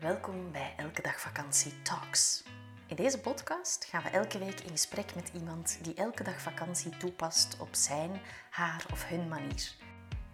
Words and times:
Welkom 0.00 0.52
bij 0.52 0.74
Elke 0.76 1.02
Dag 1.02 1.20
Vakantie 1.20 1.82
Talks. 1.82 2.44
In 2.86 2.96
deze 2.96 3.20
podcast 3.20 3.84
gaan 3.84 4.02
we 4.02 4.08
elke 4.08 4.38
week 4.38 4.60
in 4.60 4.70
gesprek 4.70 5.14
met 5.14 5.30
iemand 5.34 5.78
die 5.82 5.94
elke 5.94 6.22
dag 6.22 6.40
vakantie 6.40 6.96
toepast 6.96 7.56
op 7.60 7.68
zijn, 7.70 8.20
haar 8.50 8.86
of 8.92 9.08
hun 9.08 9.28
manier. 9.28 9.72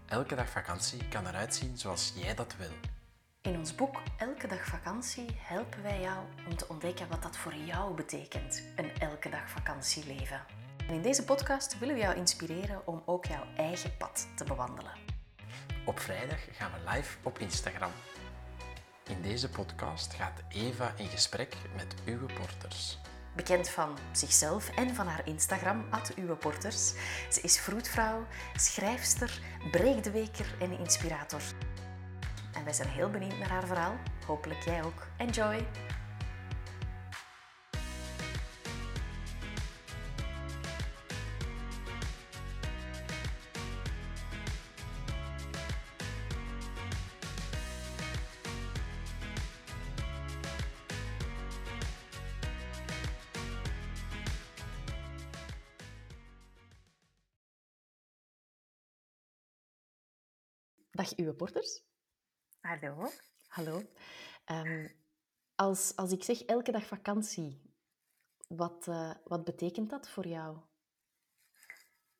Elke 0.06 0.34
dag 0.34 0.48
vakantie 0.48 1.08
kan 1.08 1.26
eruit 1.26 1.54
zien 1.54 1.78
zoals 1.78 2.12
jij 2.16 2.34
dat 2.34 2.56
wil. 2.56 2.70
In 3.40 3.58
ons 3.58 3.74
boek 3.74 4.02
Elke 4.16 4.46
Dag 4.46 4.64
Vakantie 4.66 5.26
helpen 5.38 5.82
wij 5.82 6.00
jou 6.00 6.24
om 6.46 6.56
te 6.56 6.68
ontdekken 6.68 7.08
wat 7.08 7.22
dat 7.22 7.36
voor 7.36 7.54
jou 7.54 7.94
betekent, 7.94 8.62
een 8.76 8.98
elke 8.98 9.28
dag 9.28 9.50
vakantieleven. 9.50 10.44
En 10.88 10.94
in 10.94 11.02
deze 11.02 11.24
podcast 11.24 11.78
willen 11.78 11.94
we 11.94 12.00
jou 12.00 12.16
inspireren 12.16 12.86
om 12.86 13.02
ook 13.04 13.24
jouw 13.24 13.44
eigen 13.56 13.96
pad 13.96 14.28
te 14.36 14.44
bewandelen. 14.44 14.92
Op 15.86 16.00
vrijdag 16.00 16.38
gaan 16.52 16.70
we 16.72 16.90
live 16.90 17.18
op 17.22 17.38
Instagram. 17.38 17.90
In 19.08 19.22
deze 19.22 19.48
podcast 19.48 20.14
gaat 20.14 20.42
Eva 20.48 20.92
in 20.96 21.06
gesprek 21.06 21.56
met 21.76 21.94
uw 22.04 22.26
porters. 22.26 22.98
Bekend 23.36 23.68
van 23.68 23.98
zichzelf 24.12 24.68
en 24.68 24.94
van 24.94 25.06
haar 25.06 25.26
Instagram, 25.26 25.84
@uweporters. 26.16 26.92
Ze 27.30 27.40
is 27.40 27.60
vroedvrouw, 27.60 28.26
schrijfster, 28.56 29.40
breekdeweker 29.70 30.46
en 30.60 30.78
inspirator. 30.78 31.42
En 32.52 32.64
wij 32.64 32.72
zijn 32.72 32.88
heel 32.88 33.10
benieuwd 33.10 33.38
naar 33.38 33.50
haar 33.50 33.66
verhaal. 33.66 33.96
Hopelijk 34.26 34.60
jij 34.60 34.84
ook. 34.84 35.06
Enjoy! 35.16 35.66
Dag 60.94 61.18
uwe 61.18 61.34
porters. 61.34 61.82
Hallo. 62.60 63.10
Hallo. 63.48 63.82
Ehm, 64.44 64.88
als, 65.54 65.96
als 65.96 66.12
ik 66.12 66.22
zeg 66.22 66.42
elke 66.42 66.72
dag 66.72 66.86
vakantie, 66.86 67.74
wat, 68.48 68.88
eh, 68.88 69.14
wat 69.24 69.44
betekent 69.44 69.90
dat 69.90 70.08
voor 70.08 70.26
jou? 70.26 70.58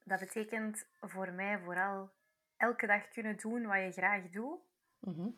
Dat 0.04 0.20
betekent 0.20 0.86
voor 1.00 1.32
mij 1.32 1.58
vooral 1.58 2.10
elke 2.56 2.86
dag 2.86 3.08
kunnen 3.08 3.36
doen 3.36 3.66
wat 3.66 3.76
je 3.76 3.92
graag 3.92 4.30
doet. 4.30 4.60
Mhm. 4.98 5.30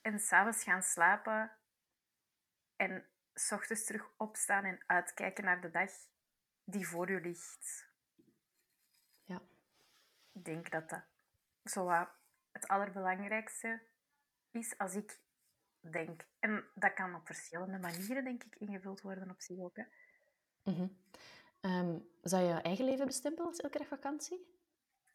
En 0.00 0.18
s'avonds 0.18 0.62
gaan 0.62 0.82
slapen. 0.82 1.52
En 2.76 3.06
s 3.34 3.52
ochtends 3.52 3.84
terug 3.84 4.10
opstaan 4.16 4.64
en 4.64 4.82
uitkijken 4.86 5.44
naar 5.44 5.60
de 5.60 5.70
dag 5.70 5.90
die 6.64 6.88
voor 6.88 7.10
je 7.10 7.20
ligt. 7.20 7.88
Ja. 9.24 9.42
Ik 10.32 10.44
denk 10.44 10.70
dat 10.70 10.88
dat 10.88 11.04
zo 11.64 11.84
wat 11.84 12.22
het 12.54 12.68
allerbelangrijkste 12.68 13.82
is 14.50 14.78
als 14.78 14.94
ik 14.94 15.20
denk. 15.80 16.26
En 16.38 16.64
dat 16.74 16.94
kan 16.94 17.14
op 17.14 17.26
verschillende 17.26 17.78
manieren, 17.78 18.24
denk 18.24 18.44
ik, 18.44 18.56
ingevuld 18.56 19.00
worden 19.00 19.30
op 19.30 19.40
zich 19.40 19.58
ook. 19.58 19.76
Hè. 19.76 19.84
Mhm. 20.62 20.88
Ehm, 21.60 21.98
zou 22.22 22.42
je 22.42 22.48
je 22.48 22.60
eigen 22.60 22.84
leven 22.84 23.06
bestempelen 23.06 23.48
als 23.48 23.58
elke 23.58 23.78
dag 23.78 23.86
vakantie? 23.86 24.52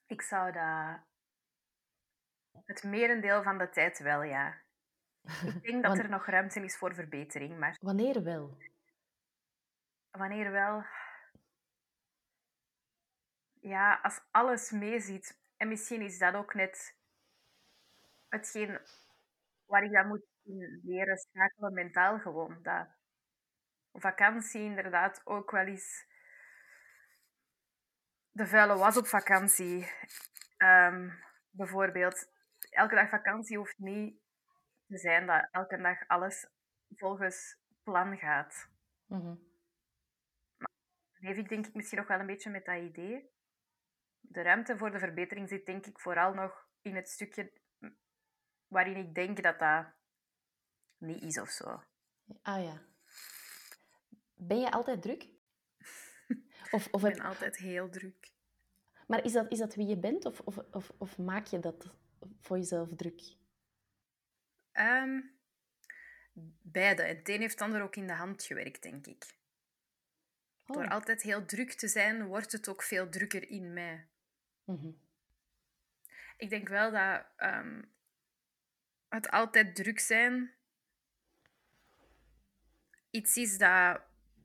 Ik 0.07 0.21
zou 0.21 0.51
dat 0.51 0.99
het 2.65 2.83
merendeel 2.83 3.43
van 3.43 3.57
de 3.57 3.69
tijd 3.69 3.99
wel, 3.99 4.23
ja. 4.23 4.61
Ik 5.21 5.61
denk 5.63 5.83
dat 5.83 5.97
er 5.97 6.09
nog 6.09 6.25
ruimte 6.25 6.63
is 6.63 6.77
voor 6.77 6.95
verbetering, 6.95 7.59
maar 7.59 7.77
Wanneer 7.81 8.23
wel? 8.23 8.57
wanneer 10.11 10.51
wel... 10.51 10.83
Ja, 13.61 13.99
als 14.03 14.21
alles 14.31 14.71
meeziet. 14.71 15.39
En 15.57 15.67
misschien 15.67 16.01
is 16.01 16.17
dat 16.17 16.33
ook 16.33 16.53
net 16.53 16.98
hetgeen 18.29 18.79
waar 19.65 19.83
ik 19.83 19.91
dan 19.91 20.07
moet 20.07 20.25
leren 20.83 21.17
schakelen 21.17 21.73
mentaal 21.73 22.19
gewoon. 22.19 22.59
Dat 22.61 22.87
vakantie 23.91 24.61
inderdaad 24.61 25.21
ook 25.25 25.51
wel 25.51 25.65
eens 25.65 26.07
de 28.31 28.47
vuile 28.47 28.77
was 28.77 28.97
op 28.97 29.07
vakantie. 29.07 29.91
Ehm, 30.57 31.09
bijvoorbeeld, 31.49 32.31
elke 32.69 32.95
dag 32.95 33.09
vakantie 33.09 33.57
hoeft 33.57 33.77
niet 33.77 34.19
te 34.87 34.97
zijn 34.97 35.25
dat 35.25 35.47
elke 35.51 35.77
dag 35.77 36.07
alles 36.07 36.47
volgens 36.95 37.57
plan 37.83 38.17
gaat. 38.17 38.69
Mhm. 39.05 39.35
leef 41.21 41.37
ik 41.37 41.49
denk 41.49 41.67
ik 41.67 41.73
misschien 41.73 41.97
nog 41.97 42.07
wel 42.07 42.19
een 42.19 42.25
beetje 42.25 42.49
met 42.49 42.65
dat 42.65 42.77
idee. 42.77 43.31
De 44.19 44.41
ruimte 44.41 44.77
voor 44.77 44.91
de 44.91 44.99
verbetering 44.99 45.49
zit 45.49 45.65
denk 45.65 45.85
ik 45.85 45.99
vooral 45.99 46.33
nog 46.33 46.67
in 46.81 46.95
het 46.95 47.09
stukje 47.09 47.51
waarin 48.69 48.97
ik 48.97 49.15
denk 49.15 49.43
dat 49.43 49.59
dat 49.59 49.85
niet 50.97 51.21
is 51.21 51.39
of 51.39 51.49
zo. 51.49 51.83
Ah 52.41 52.63
ja. 52.63 52.81
Ben 54.35 54.59
je 54.59 54.71
altijd 54.71 55.01
druk? 55.01 55.27
Of, 56.71 56.87
of 56.91 57.03
Ik 57.03 57.13
ben 57.13 57.25
altijd 57.25 57.57
heel 57.57 57.89
druk. 57.89 58.31
maar 59.07 59.23
is 59.23 59.31
dat, 59.31 59.51
is 59.51 59.57
dat 59.57 59.75
wie 59.75 59.87
je 59.87 59.97
bent 59.97 60.25
of, 60.25 60.39
of, 60.39 60.57
of, 60.71 60.91
of 60.97 61.17
maak 61.17 61.45
je 61.45 61.59
dat 61.59 61.93
voor 62.39 62.57
jezelf 62.57 62.89
druk? 62.95 63.21
Ehm, 64.71 65.21
beide. 66.61 67.03
Het 67.03 67.29
een 67.29 67.39
heeft 67.39 67.53
het 67.53 67.61
ander 67.61 67.81
ook 67.81 67.95
in 67.95 68.07
de 68.07 68.13
hand 68.13 68.43
gewerkt, 68.43 68.81
denk 68.81 69.07
ik. 69.07 69.37
Oh. 70.65 70.75
Door 70.75 70.89
altijd 70.89 71.21
heel 71.21 71.45
druk 71.45 71.73
te 71.73 71.87
zijn, 71.87 72.25
wordt 72.25 72.51
het 72.51 72.69
ook 72.69 72.83
veel 72.83 73.09
drukker 73.09 73.49
in 73.49 73.73
mij. 73.73 74.07
Mhm. 74.63 74.91
Ik 76.37 76.49
denk 76.49 76.67
wel 76.67 76.91
dat 76.91 77.25
ehm, 77.35 77.81
het 79.09 79.29
altijd 79.29 79.75
druk 79.75 79.99
zijn 79.99 80.53
iets 83.09 83.37
is 83.37 83.57
dat 83.57 84.01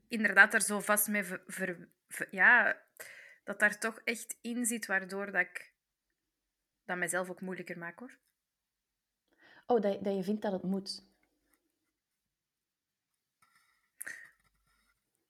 inderdaad 0.07 0.53
er 0.53 0.61
zo 0.61 0.79
vast 0.79 1.07
mee 1.07 1.23
ver, 1.23 1.43
ver- 1.47 1.87
ver- 2.07 2.27
ja, 2.31 2.81
dat 3.43 3.59
daar 3.59 3.79
toch 3.79 3.99
echt 4.03 4.37
in 4.41 4.65
zit, 4.65 4.85
waardoor 4.85 5.25
dat 5.31 5.41
ik 5.41 5.73
dat 6.85 6.97
mezelf 6.97 7.29
ook 7.29 7.41
moeilijker 7.41 7.77
maak 7.77 7.99
hoor. 7.99 8.17
Oh, 9.65 9.81
dat, 9.81 10.03
dat 10.03 10.15
je 10.15 10.23
vindt 10.23 10.41
dat 10.41 10.51
het 10.51 10.63
moet. 10.63 11.03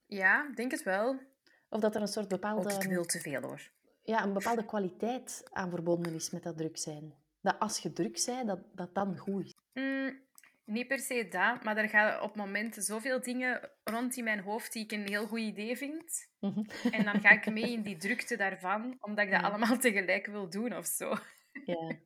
Ja, 0.06 0.48
ik 0.48 0.56
denk 0.56 0.70
het 0.70 0.82
wel. 0.82 1.20
Of 1.68 1.80
dat 1.80 1.94
er 1.94 2.00
een 2.00 2.08
soort 2.08 2.28
bepaalde, 2.28 2.74
Ook 2.74 2.82
ik 2.82 2.88
wil 2.88 3.04
te 3.04 3.20
veel 3.20 3.40
hoor. 3.42 3.70
ja, 4.02 4.22
een 4.22 4.32
bepaalde 4.32 4.64
kwaliteit 4.64 5.42
aan 5.50 5.70
verbonden 5.70 6.14
is 6.14 6.30
met 6.30 6.42
dat 6.42 6.56
druk 6.56 6.76
zijn. 6.78 7.14
Dat 7.46 7.58
als 7.58 7.78
je 7.78 7.92
druk 7.92 8.22
bent, 8.26 8.46
dat 8.46 8.60
dat 8.72 8.94
dan 8.94 9.16
goed 9.16 9.44
is. 9.44 9.54
Mm, 9.72 10.20
niet 10.64 10.88
per 10.88 10.98
se 10.98 11.28
dat, 11.28 11.64
maar 11.64 11.76
er 11.76 11.88
gaan 11.88 12.20
op 12.20 12.36
momenten 12.36 12.82
zoveel 12.82 13.20
dingen 13.20 13.70
rond 13.84 14.16
in 14.16 14.24
mijn 14.24 14.40
hoofd 14.40 14.72
die 14.72 14.84
ik 14.84 14.92
een 14.92 15.08
heel 15.08 15.26
goed 15.26 15.38
idee 15.38 15.76
vind. 15.76 16.28
Mhm. 16.40 16.62
En 16.90 17.04
dan 17.04 17.20
ga 17.20 17.30
ik 17.30 17.50
mee 17.52 17.72
in 17.72 17.82
die 17.82 17.96
drukte 17.96 18.36
daarvan, 18.36 18.96
omdat 19.00 19.24
ik 19.24 19.30
dat 19.30 19.40
Ja. 19.40 19.46
allemaal 19.46 19.78
tegelijk 19.78 20.26
wil 20.26 20.50
doen 20.50 20.76
of 20.76 20.86
zo. 20.86 21.14
Ja. 21.64 21.96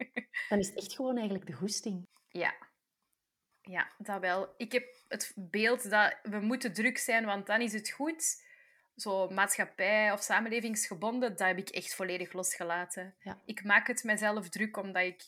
Dan 0.49 0.59
is 0.59 0.67
het 0.69 0.77
echt 0.77 0.95
gewoon 0.95 1.17
eigenlijk 1.17 1.47
de 1.47 1.53
goesting. 1.53 2.07
Ja. 2.28 2.55
Ja, 3.61 3.93
dat 3.99 4.21
wel. 4.21 4.55
Ik 4.57 4.72
heb 4.72 4.84
het 5.09 5.33
beeld 5.37 5.91
dat 5.91 6.19
we 6.22 6.41
moeten 6.41 6.72
druk 6.72 6.99
zijn, 6.99 7.25
want 7.25 7.47
dan 7.47 7.61
is 7.61 7.72
het 7.72 7.91
goed. 7.91 8.49
Zo 8.97 9.28
maatschappij 9.28 10.12
of 10.12 10.23
samenlevingsgebonden, 10.23 11.37
dat 11.37 11.47
heb 11.47 11.59
ik 11.59 11.69
echt 11.69 11.95
volledig 11.95 12.33
losgelaten. 12.33 13.15
Ja. 13.19 13.41
Ik 13.45 13.65
maak 13.65 13.87
het 13.87 14.05
mezelf 14.05 14.49
druk 14.49 14.77
omdat 14.77 15.03
ik... 15.03 15.23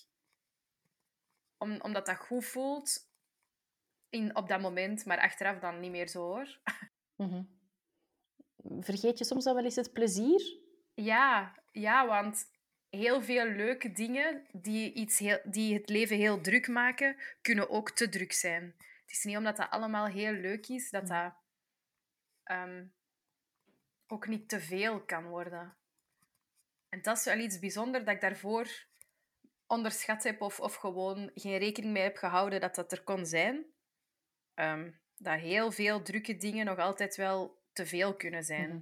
Om, 1.59 1.81
omdat 1.81 2.07
dat 2.07 2.17
goed 2.17 2.45
voelt 2.45 3.11
in, 4.09 4.37
op 4.37 4.49
dat 4.49 4.61
moment, 4.61 5.05
maar 5.05 5.21
achteraf 5.21 5.59
dan 5.59 5.81
niet 5.81 5.91
meer 5.91 6.09
zo 6.09 6.21
hoor. 6.21 6.61
Mhm. 7.17 7.43
Vergeet 8.81 9.19
je 9.19 9.25
soms 9.25 9.45
dan 9.45 9.55
wel 9.55 9.65
eens 9.65 9.77
het 9.77 9.93
plezier? 9.93 10.61
Ja, 10.95 11.59
ja, 11.73 12.07
want 12.07 12.51
heel 12.89 13.23
veel 13.23 13.45
leuke 13.45 13.93
dingen 13.93 14.47
die, 14.53 14.93
iets 14.93 15.19
heel, 15.19 15.41
die 15.45 15.75
het 15.75 15.89
leven 15.89 16.17
heel 16.17 16.41
druk 16.41 16.69
maken, 16.69 17.17
kunnen 17.41 17.71
ook 17.71 17.91
te 17.91 18.09
druk 18.09 18.33
zijn. 18.33 18.75
Het 18.79 19.11
is 19.11 19.25
niet 19.25 19.37
omdat 19.37 19.57
dat 19.57 19.71
allemaal 19.71 20.07
heel 20.07 20.33
leuk 20.33 20.69
is, 20.69 20.91
dat 20.91 21.09
dat 21.09 21.35
ehm, 22.43 22.85
ook 24.13 24.27
niet 24.27 24.49
te 24.49 24.61
veel 24.61 25.01
kan 25.01 25.27
worden. 25.27 25.77
En 26.89 27.03
dat 27.03 27.17
is 27.17 27.25
wel 27.25 27.39
iets 27.39 27.59
bijzonders 27.59 28.05
dat 28.05 28.15
ik 28.15 28.21
daarvoor 28.21 28.87
onderschat 29.67 30.23
heb 30.23 30.41
of, 30.41 30.61
of 30.61 30.75
gewoon 30.75 31.31
geen 31.35 31.59
rekening 31.59 31.93
mee 31.93 32.03
heb 32.03 32.17
gehouden 32.17 32.61
dat 32.61 32.75
dat 32.75 32.93
er 32.93 33.03
kon 33.03 33.27
zijn. 33.27 33.67
Ehm, 34.55 34.91
dat 35.17 35.41
heel 35.41 35.71
veel 35.71 36.03
drukke 36.03 36.37
dingen 36.37 36.67
nog 36.67 36.79
altijd 36.79 37.17
wel 37.17 37.61
te 37.73 37.87
veel 37.87 38.17
kunnen 38.17 38.45
zijn. 38.45 38.69
Mhm. 38.69 38.81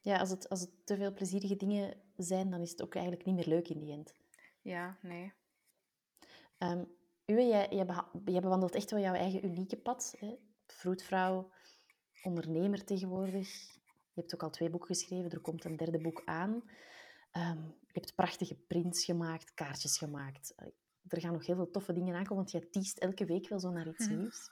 Ja, 0.00 0.18
als 0.18 0.30
het, 0.30 0.48
als 0.48 0.60
het 0.60 0.86
te 0.86 0.96
veel 0.96 1.12
plezierige 1.12 1.56
dingen 1.56 2.02
zijn, 2.16 2.50
dan 2.50 2.60
is 2.60 2.70
het 2.70 2.82
ook 2.82 2.94
eigenlijk 2.94 3.26
niet 3.26 3.34
meer 3.34 3.48
leuk 3.48 3.68
in 3.68 3.78
die 3.78 3.92
end. 3.92 4.14
Ja, 4.60 4.98
nee. 5.02 5.32
Ehm, 6.58 6.84
Uwe, 7.26 7.46
jij, 7.46 7.68
jij, 8.24 8.40
bewandelt 8.40 8.74
echt 8.74 8.90
wel 8.90 9.00
jouw 9.00 9.14
eigen 9.14 9.44
unieke 9.44 9.76
pad. 9.76 10.14
Hè? 10.18 10.34
Vroedvrouw, 10.66 11.50
ondernemer 12.22 12.84
tegenwoordig. 12.84 13.78
Je 14.14 14.20
hebt 14.20 14.34
ook 14.34 14.42
al 14.42 14.50
twee 14.50 14.70
boeken 14.70 14.88
geschreven, 14.94 15.30
er 15.30 15.40
komt 15.40 15.64
een 15.64 15.76
derde 15.76 15.98
boek 15.98 16.22
aan. 16.24 16.62
Ehm, 17.30 17.62
je 17.62 17.92
hebt 17.92 18.14
prachtige 18.14 18.54
prints 18.54 19.04
gemaakt, 19.04 19.54
kaartjes 19.54 19.98
gemaakt. 19.98 20.52
Eh, 20.56 20.66
Er 21.08 21.20
gaan 21.20 21.32
nog 21.32 21.46
heel 21.46 21.56
veel 21.56 21.70
toffe 21.70 21.92
dingen 21.92 22.14
aankomen, 22.14 22.36
want 22.36 22.50
jij 22.50 22.60
teast 22.70 22.98
elke 22.98 23.24
week 23.24 23.48
wel 23.48 23.60
zo 23.60 23.70
naar 23.70 23.88
iets 23.88 24.08
Mhm. 24.08 24.18
nieuws. 24.18 24.50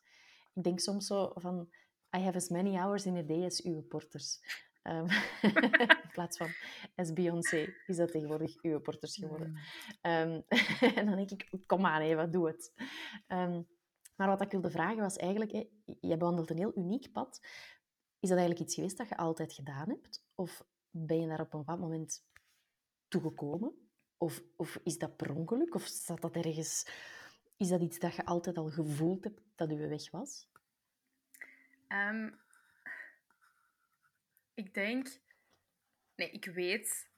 Ik 0.54 0.62
denk 0.62 0.80
soms 0.80 1.06
zo 1.06 1.32
van, 1.34 1.68
I 2.16 2.20
have 2.20 2.36
as 2.36 2.48
many 2.48 2.76
hours 2.76 3.06
in 3.06 3.16
a 3.16 3.22
day 3.22 3.44
as 3.44 3.62
uw 3.62 3.80
porters. 3.82 4.40
Ehm, 4.82 5.06
in 6.04 6.10
plaats 6.12 6.36
van 6.36 6.48
as 6.94 7.12
Beyoncé 7.12 7.74
is 7.86 7.96
dat 7.96 8.10
tegenwoordig 8.12 8.62
uw 8.62 8.80
porters 8.80 9.16
geworden. 9.16 9.58
Ehm, 10.00 10.40
en 10.98 11.06
dan 11.06 11.16
denk 11.16 11.30
ik, 11.30 11.50
kom 11.66 11.86
aan 11.86 12.00
Eva, 12.00 12.26
doe 12.26 12.46
het. 12.46 12.72
Maar 14.16 14.28
wat 14.28 14.40
ik 14.42 14.50
wilde 14.50 14.70
vragen 14.70 15.02
was 15.02 15.16
eigenlijk, 15.16 15.52
hè, 15.52 15.68
jij 16.00 16.16
bewandelt 16.16 16.50
een 16.50 16.56
heel 16.58 16.76
uniek 16.78 17.12
pad. 17.12 17.40
Is 18.22 18.28
dat 18.28 18.38
eigenlijk 18.38 18.60
iets 18.60 18.74
geweest 18.74 18.96
dat 18.96 19.08
je 19.08 19.16
altijd 19.16 19.52
gedaan 19.52 19.88
hebt? 19.88 20.24
Of 20.34 20.64
ben 20.90 21.20
je 21.20 21.28
daar 21.28 21.40
op 21.40 21.52
een 21.52 21.58
bepaald 21.58 21.80
moment 21.80 22.24
toegekomen? 23.08 23.90
Of, 24.16 24.42
of 24.56 24.78
is 24.84 24.98
dat 24.98 25.16
per 25.16 25.34
ongeluk? 25.34 25.74
Of 25.74 25.86
zat 25.86 26.20
dat 26.20 26.36
ergens... 26.36 26.86
Is 27.56 27.68
dat 27.68 27.80
iets 27.80 27.98
dat 27.98 28.14
je 28.14 28.24
altijd 28.24 28.58
al 28.58 28.70
gevoeld 28.70 29.24
hebt 29.24 29.40
dat 29.54 29.70
je 29.70 29.86
weg 29.86 30.10
was? 30.10 30.48
Ehm, 31.88 32.30
ik 34.54 34.74
denk... 34.74 35.20
Nee, 36.14 36.30
ik 36.30 36.44
weet... 36.44 37.10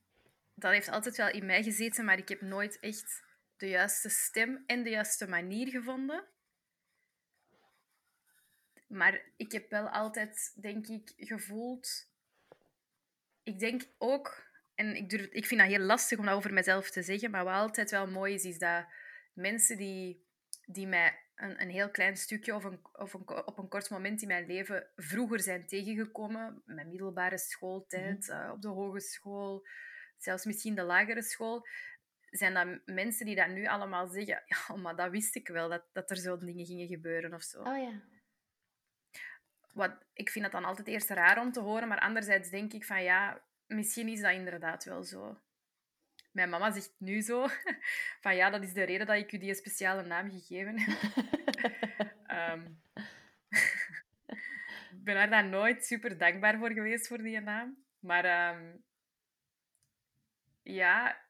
Dat 0.55 0.73
heeft 0.73 0.89
altijd 0.89 1.17
wel 1.17 1.31
in 1.31 1.47
mij 1.47 1.63
gezeten, 1.63 2.05
maar 2.05 2.19
ik 2.19 2.29
heb 2.29 2.41
nooit 2.41 2.79
echt 2.81 3.23
de 3.57 3.69
juiste 3.69 4.09
stem 4.09 4.63
en 4.67 4.83
de 4.83 4.91
juiste 4.91 5.29
manier 5.29 5.69
gevonden. 5.69 6.25
Maar 8.95 9.21
ik 9.37 9.53
heb 9.53 9.71
wel 9.71 9.89
altijd, 9.89 10.53
denk 10.61 10.87
ik, 10.87 11.13
gevoeld... 11.17 12.13
Ik 13.43 13.59
denk 13.59 13.83
ook... 13.99 14.53
En 14.75 14.97
ik, 14.97 15.11
durf, 15.11 15.27
ik 15.27 15.47
vind 15.47 15.61
dat 15.61 15.69
heel 15.69 15.79
lastig 15.79 16.19
om 16.19 16.25
dat 16.25 16.35
over 16.35 16.53
mezelf 16.53 16.91
te 16.91 17.03
zeggen, 17.03 17.31
maar 17.31 17.45
wat 17.45 17.55
altijd 17.55 17.91
wel 17.91 18.07
mooi 18.07 18.35
is, 18.35 18.45
is 18.45 18.59
dat 18.59 18.87
mensen 19.33 19.77
die, 19.77 20.25
die 20.67 20.87
mij 20.87 21.19
een, 21.35 21.61
een 21.61 21.71
heel 21.71 21.91
klein 21.91 22.17
stukje 22.17 22.55
of, 22.55 22.65
een, 22.65 22.81
of 22.93 23.13
een, 23.13 23.47
op 23.47 23.59
een 23.59 23.69
kort 23.69 23.91
moment 23.91 24.23
in 24.23 24.29
mijn 24.29 24.47
leven 24.47 24.87
vroeger 24.97 25.41
zijn 25.41 25.67
tegengekomen, 25.67 26.63
mijn 26.65 26.89
middelbare 26.89 27.39
schooltijd, 27.39 28.29
eh, 28.29 28.51
op 28.53 28.63
de 28.63 28.69
hogeschool, 28.69 29.67
zelfs 30.19 30.45
misschien 30.45 30.75
de 30.75 30.83
lagere 30.83 31.23
school, 31.23 31.67
zijn 32.31 32.55
dat 32.55 32.95
mensen 32.95 33.27
die 33.27 33.37
dat 33.37 33.49
nu 33.49 33.67
allemaal 33.67 34.07
zeggen, 34.07 34.43
ja, 34.69 34.77
maar 34.77 34.97
dat 34.97 35.11
wist 35.11 35.35
ik 35.35 35.49
wel, 35.49 35.69
dat, 35.69 35.85
dat 35.93 36.11
er 36.11 36.17
zo'n 36.17 36.39
dingen 36.39 36.67
gingen 36.67 36.89
gebeuren 36.89 37.35
of 37.35 37.43
zo. 37.43 37.63
Oh 37.63 37.79
ja. 37.79 38.03
Wat, 39.75 39.93
ik 40.13 40.31
vind 40.31 40.45
dat 40.45 40.53
dan 40.53 40.65
altijd 40.65 40.89
eerst 40.89 41.11
raar 41.11 41.41
om 41.41 41.53
te 41.53 41.61
horen, 41.61 41.89
maar 41.89 42.01
anderzijds 42.01 42.51
denk 42.51 42.73
ik 42.73 42.85
van 42.85 43.03
ja, 43.03 43.43
misschien 43.67 44.09
is 44.09 44.21
dat 44.21 44.33
inderdaad 44.33 44.85
wel 44.85 45.03
zo. 45.03 45.39
Mijn 46.33 46.49
mama 46.49 46.71
zegt 46.71 46.95
nu 46.99 47.21
zo 47.21 47.49
van 48.25 48.37
ja, 48.37 48.51
dat 48.51 48.63
is 48.63 48.73
de 48.73 48.83
reden 48.83 49.07
dat 49.07 49.17
ik 49.17 49.33
u 49.33 49.39
die 49.39 49.55
speciale 49.55 50.03
naam 50.03 50.31
gegeven 50.31 50.79
heb. 50.79 51.13
Ehm, 52.27 52.67
ik 54.97 55.05
ben 55.05 55.17
haar 55.17 55.31
daar 55.31 55.45
nooit 55.45 55.85
super 55.85 56.19
dankbaar 56.19 56.59
voor 56.59 56.71
geweest 56.73 57.09
voor 57.09 57.19
die 57.19 57.41
naam. 57.41 57.77
Maar 57.99 58.25
ehm, 58.25 58.77
ja, 60.63 61.25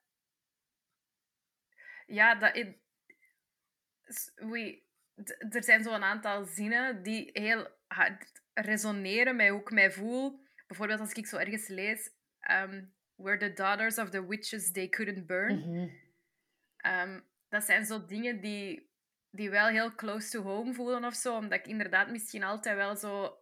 ja, 2.07 2.35
dat, 2.35 2.53
we, 4.35 4.83
er 5.51 5.65
zijn 5.65 5.83
zo'n 5.83 6.03
aantal 6.03 6.45
zinnen 6.45 7.03
die 7.03 7.31
heel 7.33 7.69
resoneren 8.55 9.37
met 9.37 9.49
hoe 9.49 9.61
ik 9.61 9.71
mij 9.71 9.91
voel. 9.93 10.41
Bijvoorbeeld 10.67 11.01
als 11.01 11.13
ik 11.13 11.27
zo 11.27 11.37
ergens 11.37 11.69
lees... 11.69 12.11
ehm, 12.41 12.85
We're 13.17 13.39
the 13.39 13.53
daughters 13.53 13.99
of 13.99 14.11
the 14.11 14.27
witches 14.27 14.73
they 14.73 14.89
couldn't 14.89 15.27
burn. 15.27 15.59
Mhm. 15.59 15.89
Ehm, 16.77 17.21
dat 17.49 17.65
zijn 17.65 17.85
zo 17.87 18.05
dingen 18.05 18.41
die, 18.41 18.91
die 19.31 19.51
wel 19.51 19.67
heel 19.69 19.95
close 19.95 20.31
to 20.31 20.43
home 20.43 20.73
voelen 20.75 21.05
of 21.05 21.15
zo. 21.15 21.37
Omdat 21.37 21.59
ik 21.59 21.67
inderdaad 21.67 22.11
misschien 22.11 22.43
altijd 22.43 22.77
wel 22.77 22.97
zo 22.97 23.39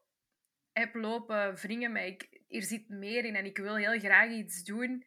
heb 0.73 0.95
lopen 0.95 1.55
wringen. 1.55 1.93
Maar 1.93 2.07
ik, 2.07 2.41
er 2.49 2.63
zit 2.63 2.89
meer 2.89 3.25
in 3.25 3.37
en 3.37 3.45
ik 3.45 3.57
wil 3.59 3.77
heel 3.77 3.99
graag 3.99 4.31
iets 4.31 4.65
doen. 4.65 5.05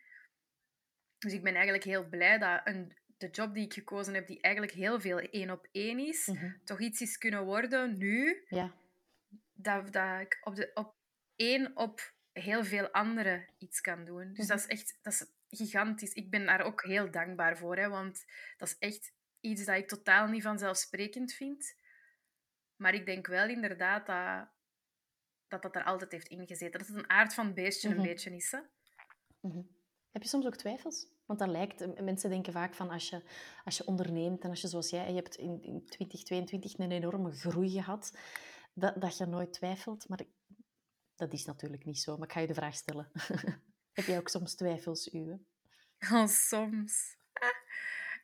Dus 1.18 1.34
ik 1.34 1.44
ben 1.44 1.54
eigenlijk 1.54 1.84
heel 1.84 2.08
blij 2.10 2.38
dat 2.38 2.62
een, 2.64 2.98
de 3.18 3.30
job 3.30 3.54
die 3.54 3.66
ik 3.66 3.74
gekozen 3.74 4.14
heb, 4.14 4.28
die 4.28 4.42
eigenlijk 4.42 4.74
heel 4.74 5.00
veel 5.00 5.20
één 5.20 5.50
op 5.50 5.68
één 5.72 6.00
is, 6.00 6.28
Mhm. 6.28 6.52
toch 6.64 6.80
iets 6.80 7.02
is 7.02 7.18
kunnen 7.18 7.44
worden 7.46 7.98
nu. 7.98 8.44
Ja. 8.48 8.74
Dat, 9.66 9.94
dat 9.94 10.20
ik 10.20 10.38
op, 10.42 10.56
de, 10.56 10.72
op 10.74 10.96
één 11.36 11.78
op 11.78 12.14
heel 12.32 12.64
veel 12.64 12.90
anderen 12.90 13.46
iets 13.58 13.82
kan 13.82 14.06
doen. 14.06 14.34
Dus 14.34 14.48
dat 14.48 14.60
is 14.60 14.68
echt 14.68 15.00
dat 15.02 15.14
is 15.14 15.26
gigantisch. 15.50 16.14
Ik 16.14 16.30
ben 16.30 16.46
daar 16.46 16.62
ook 16.62 16.84
heel 16.84 17.12
dankbaar 17.12 17.58
voor, 17.58 17.78
hè, 17.78 17.90
want 17.90 18.26
dat 18.58 18.68
is 18.68 18.78
echt 18.78 19.14
iets 19.40 19.66
dat 19.66 19.76
ik 19.76 19.88
totaal 19.88 20.28
niet 20.28 20.44
vanzelfsprekend 20.44 21.34
vind. 21.34 21.76
Maar 22.76 22.94
ik 22.94 23.06
denk 23.06 23.28
wel 23.28 23.50
inderdaad 23.50 24.06
dat 24.06 24.54
dat, 25.48 25.62
dat 25.62 25.76
er 25.76 25.84
altijd 25.84 26.12
heeft 26.12 26.28
ingezeten. 26.28 26.80
Dat 26.80 26.88
het 26.88 26.98
een 26.98 27.10
aard 27.10 27.34
van 27.34 27.54
beestje 27.54 27.90
Mhm. 27.90 27.98
een 27.98 28.04
beetje 28.04 28.36
is. 28.36 28.52
Hè? 28.52 28.60
Mhm. 29.40 29.62
Heb 30.12 30.22
je 30.24 30.30
soms 30.30 30.46
ook 30.46 30.56
twijfels? 30.56 31.08
Want 31.26 31.40
dat 31.40 31.50
lijkt, 31.50 32.02
mensen 32.02 32.30
denken 32.30 32.54
vaak 32.54 32.74
van 32.74 32.90
als 32.90 33.10
je, 33.10 33.22
als 33.64 33.78
je 33.78 33.86
onderneemt 33.86 34.44
en 34.44 34.50
als 34.50 34.62
je 34.62 34.68
zoals 34.68 34.90
jij, 34.90 35.08
je 35.10 35.16
hebt 35.16 35.36
in, 35.36 35.62
in 35.64 35.86
2022 35.86 36.78
een 36.78 36.92
enorme 36.92 37.32
groei 37.32 37.70
gehad, 37.70 38.18
dat, 38.76 39.02
dat 39.02 39.18
je 39.18 39.26
nooit 39.26 39.54
twijfelt. 39.54 40.08
Maar 40.10 40.22
ik- 40.22 40.34
dat 41.16 41.34
is 41.34 41.46
natuurlijk 41.46 41.86
niet 41.86 42.00
zo. 42.00 42.18
Maar 42.18 42.28
ik 42.28 42.34
ga 42.34 42.40
je 42.40 42.48
de 42.48 42.54
vraag 42.54 42.76
stellen. 42.76 43.12
Heb 43.94 44.06
jij 44.06 44.18
ook 44.18 44.30
soms 44.30 44.56
twijfels, 44.56 45.14
Uwe? 45.14 45.40
Oh, 46.14 46.28
soms. 46.28 47.18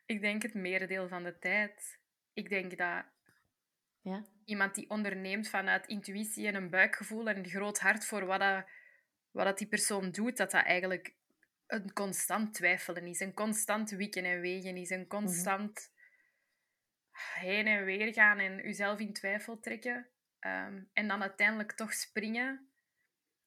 Ik 0.06 0.21
denk 0.21 0.42
het 0.42 0.53
merendeel 0.53 1.07
van 1.07 1.24
de 1.24 1.38
tijd. 1.39 2.00
Ik 2.33 2.50
denk 2.50 2.77
dat 2.77 3.06
Ja? 4.01 4.25
iemand 4.45 4.75
die 4.75 4.89
onderneemt 4.89 5.50
vanuit 5.50 5.88
intuïtie 5.88 6.48
en 6.48 6.56
een 6.56 6.69
buikgevoel 6.69 7.30
en 7.30 7.38
een 7.38 7.50
groot 7.50 7.80
hart 7.80 8.06
voor 8.06 8.25
wat, 8.25 8.39
dat, 8.39 8.65
wat 9.31 9.45
dat 9.45 9.57
die 9.57 9.68
persoon 9.68 10.12
doet, 10.12 10.38
dat 10.38 10.51
dat 10.51 10.63
eigenlijk 10.65 11.15
een 11.68 11.94
constant 11.94 12.53
twijfelen 12.53 13.07
is. 13.07 13.19
Een 13.19 13.33
constant 13.33 13.89
wikken 13.89 14.25
en 14.25 14.42
wegen 14.42 14.77
is. 14.77 14.89
Een 14.89 15.07
constant 15.07 15.92
heen 17.12 17.68
en 17.68 17.86
weer 17.86 18.13
gaan 18.13 18.39
en 18.39 18.56
jezelf 18.56 19.00
in 19.00 19.13
twijfel 19.13 19.59
trekken. 19.59 20.09
Ehm, 20.41 20.83
en 20.93 21.07
dan 21.07 21.21
uiteindelijk 21.21 21.71
toch 21.71 21.93
springen. 21.93 22.65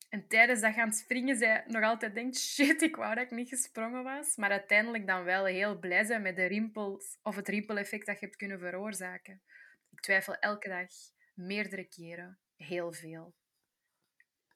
En 0.08 0.28
tijdens 0.28 0.60
dat 0.60 0.74
gaan 0.74 0.92
springen, 0.92 1.36
zij 1.36 1.64
nog 1.66 1.82
altijd 1.82 2.14
denkt, 2.14 2.36
shit, 2.38 2.82
ik 2.82 2.96
wou 2.96 3.14
dat 3.14 3.24
ik 3.24 3.30
niet 3.30 3.48
gesprongen 3.48 4.02
was. 4.02 4.36
Maar 4.36 4.50
uiteindelijk 4.50 5.06
dan 5.06 5.24
wel 5.24 5.44
heel 5.44 5.78
blij 5.78 6.04
zijn 6.04 6.22
met 6.22 6.36
de 6.36 6.44
rimpels 6.44 7.18
of 7.22 7.36
het 7.36 7.48
rimpeleffect 7.48 8.06
dat 8.06 8.20
je 8.20 8.24
hebt 8.26 8.38
kunnen 8.38 8.58
veroorzaken. 8.58 9.42
Ik 9.90 10.00
twijfel 10.00 10.34
elke 10.34 10.68
dag, 10.68 10.88
meerdere 11.34 11.84
keren, 11.84 12.38
heel 12.56 12.92
veel. 12.92 13.34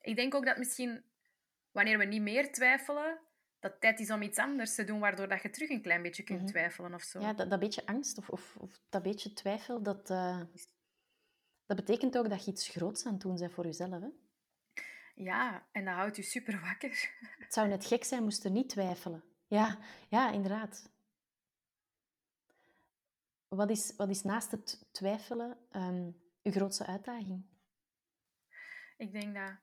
Ik 0.01 0.17
denk 0.17 0.35
ook 0.35 0.45
dat 0.47 0.59
misschien, 0.59 1.05
wanneer 1.73 1.99
we 1.99 2.05
niet 2.05 2.23
meer 2.23 2.53
twijfelen, 2.53 3.19
dat 3.61 3.71
het 3.71 3.81
tijd 3.81 4.01
is 4.01 4.11
om 4.11 4.23
iets 4.23 4.39
anders 4.39 4.75
te 4.75 4.85
doen, 4.85 5.01
waardoor 5.01 5.29
dat 5.29 5.43
je 5.43 5.51
terug 5.51 5.69
een 5.71 5.83
klein 5.83 6.03
beetje 6.03 6.23
kunt 6.23 6.39
Mhm. 6.41 6.49
twijfelen 6.49 6.95
of 6.95 7.03
zo. 7.03 7.21
Ja, 7.21 7.33
dat, 7.33 7.51
dat 7.51 7.61
beetje 7.61 7.87
angst 7.87 8.19
of, 8.19 8.29
of, 8.29 8.57
of 8.57 8.81
dat 8.89 9.03
beetje 9.03 9.33
twijfel, 9.33 9.83
dat, 9.83 10.11
eh, 10.11 10.41
dat 11.69 11.77
betekent 11.77 12.19
ook 12.19 12.29
dat 12.29 12.45
je 12.45 12.51
iets 12.51 12.69
groots 12.69 13.07
aan 13.07 13.13
het 13.13 13.21
doen 13.21 13.37
bent 13.37 13.53
voor 13.53 13.65
jezelf. 13.65 14.01
Hè? 14.01 14.09
Ja, 15.15 15.67
en 15.73 15.85
dat 15.85 15.95
houdt 15.95 16.17
je 16.17 16.23
super 16.23 16.61
wakker. 16.61 17.11
Het 17.45 17.53
zou 17.53 17.69
net 17.69 17.87
gek 17.87 18.05
zijn 18.05 18.23
moest 18.23 18.45
er 18.45 18.51
niet 18.51 18.69
twijfelen. 18.69 19.25
Ja, 19.47 19.79
ja 20.09 20.31
inderdaad. 20.31 20.91
Wat 23.49 23.71
is, 23.71 23.97
wat 23.97 24.09
is 24.09 24.23
naast 24.23 24.51
het 24.51 24.87
twijfelen 24.91 25.59
ehm 25.71 26.11
uw 26.43 26.53
grootste 26.53 26.87
uitdaging? 26.87 27.47
Ik 28.97 29.13
denk 29.13 29.35
dat 29.35 29.57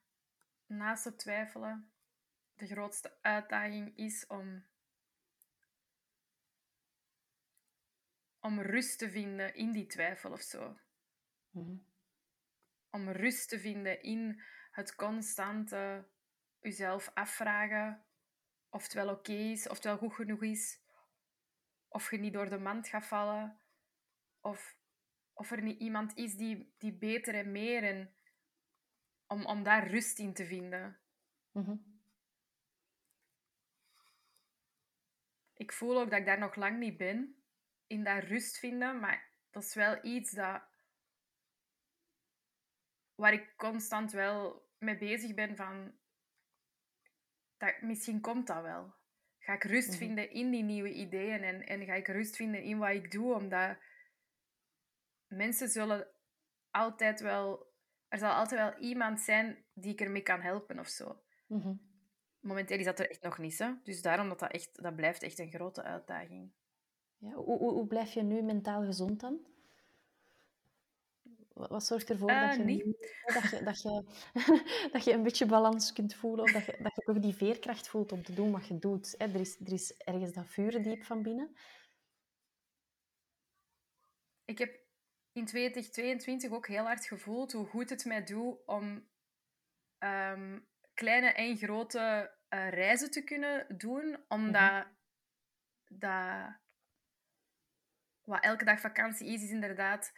naast 0.65 1.03
het 1.03 1.17
twijfelen 1.19 1.91
de 2.55 2.67
grootste 2.67 3.17
uitdaging 3.21 3.97
is 3.97 4.27
om, 4.27 4.65
om 8.39 8.61
rust 8.61 8.97
te 8.97 9.09
vinden 9.09 9.55
in 9.55 9.71
die 9.71 9.85
twijfel 9.85 10.31
of 10.31 10.41
zo. 10.41 10.77
Mhm. 11.49 11.75
Om 12.95 13.09
rust 13.09 13.49
te 13.49 13.59
vinden 13.59 14.01
in 14.01 14.41
het 14.71 14.95
constante 14.95 16.07
jezelf 16.59 17.11
afvragen 17.13 18.05
of 18.69 18.83
het 18.83 18.93
wel 18.93 19.09
oké 19.09 19.33
is, 19.33 19.67
of 19.67 19.75
het 19.75 19.83
wel 19.83 19.97
goed 19.97 20.13
genoeg 20.13 20.43
is, 20.43 20.81
of 21.87 22.11
je 22.11 22.17
niet 22.17 22.33
door 22.33 22.49
de 22.49 22.57
mand 22.57 22.87
gaat 22.87 23.05
vallen, 23.05 23.59
of, 24.41 24.77
of 25.33 25.51
er 25.51 25.61
niet 25.61 25.79
iemand 25.79 26.17
is 26.17 26.35
die, 26.35 26.73
die 26.77 26.93
beter 26.93 27.35
en 27.35 27.51
meer 27.51 27.83
en 27.83 28.15
om, 29.27 29.45
om 29.45 29.63
daar 29.63 29.87
rust 29.87 30.19
in 30.19 30.33
te 30.33 30.45
vinden. 30.45 30.99
Mhm. 31.51 31.75
Ik 35.53 35.71
voel 35.71 35.99
ook 35.99 36.09
dat 36.09 36.19
ik 36.19 36.25
daar 36.25 36.39
nog 36.39 36.55
lang 36.55 36.79
niet 36.79 36.97
ben, 36.97 37.43
in 37.87 38.03
dat 38.03 38.23
rust 38.23 38.59
vinden, 38.59 38.99
maar 38.99 39.29
dat 39.51 39.63
is 39.63 39.73
wel 39.73 40.05
iets 40.05 40.31
dat, 40.31 40.63
waar 43.15 43.33
ik 43.33 43.53
constant 43.57 44.11
wel 44.11 44.63
mee 44.77 44.97
bezig 44.97 45.33
ben 45.33 45.55
van, 45.55 45.93
dat, 47.57 47.81
misschien 47.81 48.21
komt 48.21 48.47
dat 48.47 48.61
wel. 48.61 48.93
Ga 49.39 49.53
ik 49.53 49.63
rust 49.63 49.89
Mhm. 49.89 49.97
vinden 49.97 50.29
in 50.31 50.49
die 50.51 50.63
nieuwe 50.63 50.93
ideeën 50.93 51.43
en, 51.43 51.65
en 51.67 51.85
ga 51.85 51.93
ik 51.93 52.07
rust 52.07 52.35
vinden 52.35 52.63
in 52.63 52.77
wat 52.77 52.89
ik 52.89 53.11
doe, 53.11 53.33
omdat 53.33 53.77
mensen 55.27 55.69
zullen 55.69 56.07
altijd 56.71 57.19
wel, 57.21 57.73
er 58.07 58.17
zal 58.17 58.31
altijd 58.31 58.59
wel 58.59 58.79
iemand 58.81 59.19
zijn 59.21 59.65
die 59.73 59.91
ik 59.91 60.01
ermee 60.01 60.21
kan 60.21 60.41
helpen 60.41 60.79
of 60.79 60.87
zo. 60.87 61.21
Mhm. 61.47 61.75
Momenteel 62.39 62.77
is 62.79 62.85
dat 62.85 62.99
er 62.99 63.09
echt 63.09 63.21
nog 63.21 63.37
niet, 63.37 63.57
hè? 63.59 63.73
dus 63.83 64.01
daarom 64.01 64.29
dat 64.29 64.39
dat 64.39 64.51
echt, 64.51 64.81
dat 64.83 64.95
blijft 64.95 65.23
echt 65.23 65.39
een 65.39 65.51
grote 65.51 65.83
uitdaging. 65.83 66.51
Ja, 67.17 67.31
hoe, 67.31 67.57
hoe, 67.57 67.71
hoe 67.71 67.87
blijf 67.87 68.11
je 68.13 68.21
nu 68.21 68.41
mentaal 68.41 68.83
gezond 68.83 69.19
dan? 69.19 69.45
Wat, 71.55 71.85
zorgt 71.85 72.09
ervoor 72.09 72.29
Eh, 72.29 72.47
dat, 72.47 72.55
je, 72.55 72.63
niet. 72.63 72.83
dat, 73.25 73.49
je, 73.49 73.63
dat, 73.63 73.81
je, 73.81 74.03
dat 74.93 75.03
je 75.03 75.13
een 75.13 75.23
beetje 75.23 75.45
balans 75.45 75.93
kunt 75.93 76.15
voelen? 76.15 76.43
Of 76.43 76.51
dat 76.51 76.65
je, 76.65 76.77
dat 76.79 76.95
je 76.95 77.01
toch 77.01 77.19
die 77.19 77.35
veerkracht 77.35 77.87
voelt 77.87 78.11
om 78.11 78.23
te 78.23 78.33
doen 78.33 78.51
wat 78.51 78.67
je 78.67 78.79
doet? 78.79 79.15
Hè? 79.17 79.25
Er, 79.25 79.39
is, 79.39 79.59
er 79.59 79.73
is 79.73 79.97
ergens 79.97 80.33
dat 80.33 80.47
vuur 80.47 80.83
diep 80.83 81.03
van 81.03 81.23
binnen. 81.23 81.55
Ik 84.45 84.57
heb 84.57 84.79
in 85.31 85.45
2022 85.45 86.51
ook 86.51 86.67
heel 86.67 86.83
hard 86.83 87.05
gevoeld 87.05 87.51
hoe 87.51 87.65
goed 87.65 87.89
het 87.89 88.05
mij 88.05 88.23
doet 88.23 88.57
om 88.65 89.07
ehm, 89.97 90.59
kleine 90.93 91.27
en 91.27 91.57
grote 91.57 92.35
eh, 92.47 92.69
reizen 92.69 93.11
te 93.11 93.23
kunnen 93.23 93.77
doen, 93.77 94.23
omdat 94.27 94.87
dat, 95.87 96.57
wat 98.23 98.43
elke 98.43 98.65
dag 98.65 98.79
vakantie 98.79 99.27
is, 99.27 99.43
is 99.43 99.49
inderdaad 99.49 100.13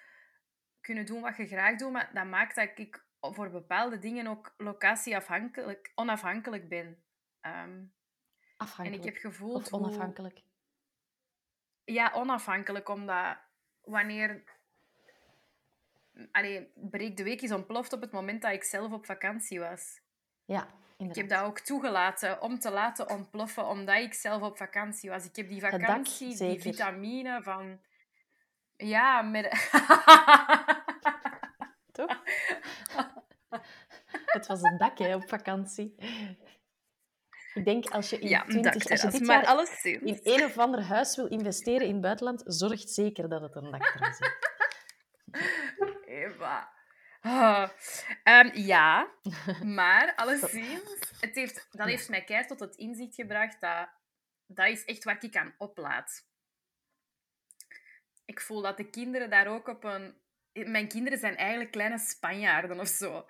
kunnen 0.87 1.05
doen 1.05 1.21
wat 1.21 1.37
je 1.37 1.47
graag 1.47 1.77
doet, 1.77 1.91
maar 1.91 2.09
dat 2.13 2.25
maakt 2.25 2.55
dat 2.55 2.69
ik 2.75 3.05
voor 3.19 3.49
bepaalde 3.49 3.99
dingen 3.99 4.27
ook 4.27 4.53
locatieafhankelijk, 4.57 5.91
onafhankelijk 5.95 6.69
ben. 6.69 7.03
Ehm, 7.41 7.55
en 7.55 7.93
Afhankelijk. 8.57 9.03
ik 9.05 9.13
heb 9.13 9.21
gevoeld 9.21 9.63
of 9.63 9.69
hoe- 9.69 9.79
onafhankelijk. 9.79 10.41
Ja, 11.85 12.11
onafhankelijk, 12.13 12.89
omdat 12.89 13.37
wanneer... 13.81 14.43
Allee, 16.31 16.71
breek 16.75 17.17
de 17.17 17.23
week 17.23 17.41
is 17.41 17.51
ontploft 17.51 17.93
op 17.93 18.01
het 18.01 18.11
moment 18.11 18.41
dat 18.41 18.51
ik 18.51 18.63
zelf 18.63 18.91
op 18.91 19.05
vakantie 19.05 19.59
was. 19.59 19.99
Ja, 20.45 20.63
Ik 20.63 20.69
inderdaad. 20.97 21.15
heb 21.15 21.29
dat 21.29 21.43
ook 21.49 21.59
toegelaten 21.59 22.41
om 22.41 22.59
te 22.59 22.71
laten 22.71 23.09
ontploffen, 23.09 23.65
omdat 23.67 23.95
ik 23.97 24.13
zelf 24.13 24.41
op 24.41 24.57
vakantie 24.57 25.09
was. 25.09 25.25
Ik 25.25 25.35
heb 25.35 25.47
die 25.47 25.59
dak, 25.61 25.71
vakantie, 25.71 26.37
die 26.37 26.61
vitamine 26.61 27.43
van... 27.43 27.79
Ja, 28.77 29.21
met... 29.21 29.45
Toch? 31.91 32.21
het 34.37 34.47
was 34.47 34.61
een 34.61 34.77
dak 34.77 34.97
hè, 34.97 35.15
op 35.15 35.29
vakantie. 35.29 35.95
Ik 37.53 37.65
denk 37.65 37.89
als 37.89 38.09
je 38.09 38.19
in 38.19 38.29
ja, 38.29 38.41
een 38.41 38.49
20, 38.49 38.89
als 38.89 39.01
je 39.01 39.09
dit 39.09 39.21
maar 39.21 39.35
jaar 39.35 39.45
alleszins. 39.45 40.01
in 40.01 40.19
een 40.23 40.43
of 40.43 40.57
ander 40.57 40.83
huis 40.83 41.15
wil 41.15 41.27
investeren 41.27 41.87
in 41.87 41.93
het 41.93 42.01
buitenland, 42.01 42.43
zorgt 42.45 42.89
zeker 42.89 43.29
dat 43.29 43.41
het 43.41 43.55
een 43.55 43.71
dakterras 43.71 44.19
is. 44.19 44.31
Eva. 46.05 46.75
Ah. 47.21 47.69
Ehm, 48.23 48.49
ja, 48.53 49.11
maar 49.63 50.15
alleszins, 50.15 50.99
het 51.21 51.35
heeft, 51.35 51.67
dat 51.71 51.87
heeft 51.87 52.09
mij 52.09 52.23
keihard 52.23 52.49
tot 52.49 52.59
het 52.59 52.75
inzicht 52.75 53.15
gebracht 53.15 53.61
dat 53.61 53.89
dat 54.47 54.67
is 54.67 54.85
echt 54.85 55.03
wat 55.03 55.23
ik 55.23 55.35
aan 55.35 55.55
oplaad. 55.57 56.26
Ik 58.27 58.41
voel 58.41 58.61
dat 58.61 58.77
de 58.77 58.89
kinderen 58.89 59.29
daar 59.29 59.47
ook 59.47 59.67
op 59.67 59.83
een... 59.83 60.15
Mijn 60.53 60.87
kinderen 60.87 61.19
zijn 61.19 61.35
eigenlijk 61.35 61.71
kleine 61.71 61.97
Spanjaarden 61.97 62.79
of 62.79 62.87
zo. 62.87 63.25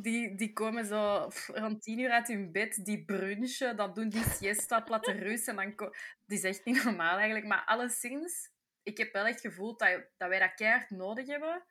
Die, 0.00 0.34
die 0.34 0.52
komen 0.52 0.84
zo 0.84 1.30
rond 1.46 1.82
tien 1.82 1.98
uur 1.98 2.10
uit 2.10 2.28
hun 2.28 2.52
bed, 2.52 2.84
die 2.84 3.04
brunchen, 3.04 3.76
dan 3.76 3.94
doen 3.94 4.08
die 4.08 4.24
siesta, 4.24 4.80
platte 4.90 5.12
rust. 5.12 5.48
En 5.48 5.56
dan 5.56 5.74
ko- 5.74 5.92
is 6.28 6.44
echt 6.44 6.64
niet 6.64 6.84
normaal 6.84 7.16
eigenlijk. 7.16 7.46
Maar 7.46 7.64
alleszins, 7.64 8.50
ik 8.82 8.98
heb 8.98 9.12
wel 9.12 9.26
echt 9.26 9.40
gevoeld 9.40 9.78
dat, 9.78 10.04
dat 10.16 10.28
wij 10.28 10.38
dat 10.38 10.54
keihard 10.54 10.90
nodig 10.90 11.26
hebben. 11.26 11.62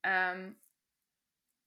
Ehm, 0.00 0.52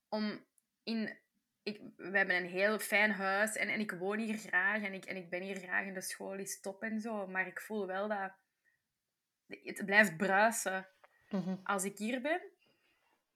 om 0.09 0.45
in... 0.83 1.17
Ik, 1.63 1.81
we 1.95 2.17
hebben 2.17 2.35
een 2.35 2.49
heel 2.49 2.79
fijn 2.79 3.11
huis 3.11 3.55
en, 3.55 3.67
en 3.67 3.79
ik 3.79 3.91
woon 3.91 4.17
hier 4.19 4.37
graag 4.37 4.81
en 4.83 4.93
ik, 4.93 5.05
en 5.05 5.15
ik 5.15 5.29
ben 5.29 5.41
hier 5.41 5.55
graag 5.59 5.85
en 5.85 5.93
de 5.93 6.01
school 6.01 6.33
is 6.33 6.61
top 6.61 6.83
en 6.83 7.01
zo. 7.01 7.27
Maar 7.27 7.47
ik 7.47 7.61
voel 7.61 7.87
wel 7.87 8.07
dat 8.07 8.33
het 9.47 9.85
blijft 9.85 10.17
bruisen 10.17 10.87
Mhm. 11.29 11.55
als 11.63 11.83
ik 11.83 11.97
hier 11.97 12.21
ben. 12.21 12.41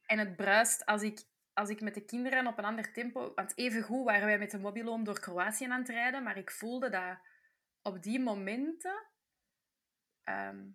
En 0.05 0.17
het 0.19 0.35
bruist 0.35 0.85
als 0.85 1.01
ik, 1.01 1.19
als 1.53 1.69
ik 1.69 1.81
met 1.81 1.93
de 1.93 2.05
kinderen 2.05 2.47
op 2.47 2.57
een 2.57 2.65
ander 2.65 2.91
tempo... 2.93 3.33
Want 3.33 3.57
evengoed 3.57 4.05
waren 4.05 4.25
wij 4.25 4.37
met 4.39 4.51
de 4.51 4.59
mobiloom 4.59 5.03
door 5.03 5.19
Kroatië 5.19 5.65
aan 5.65 5.79
het 5.79 5.89
rijden, 5.89 6.23
maar 6.23 6.37
ik 6.37 6.51
voelde 6.51 6.89
dat 6.89 7.19
op 7.81 8.03
die 8.03 8.19
momenten... 8.19 9.07
ehm, 10.23 10.67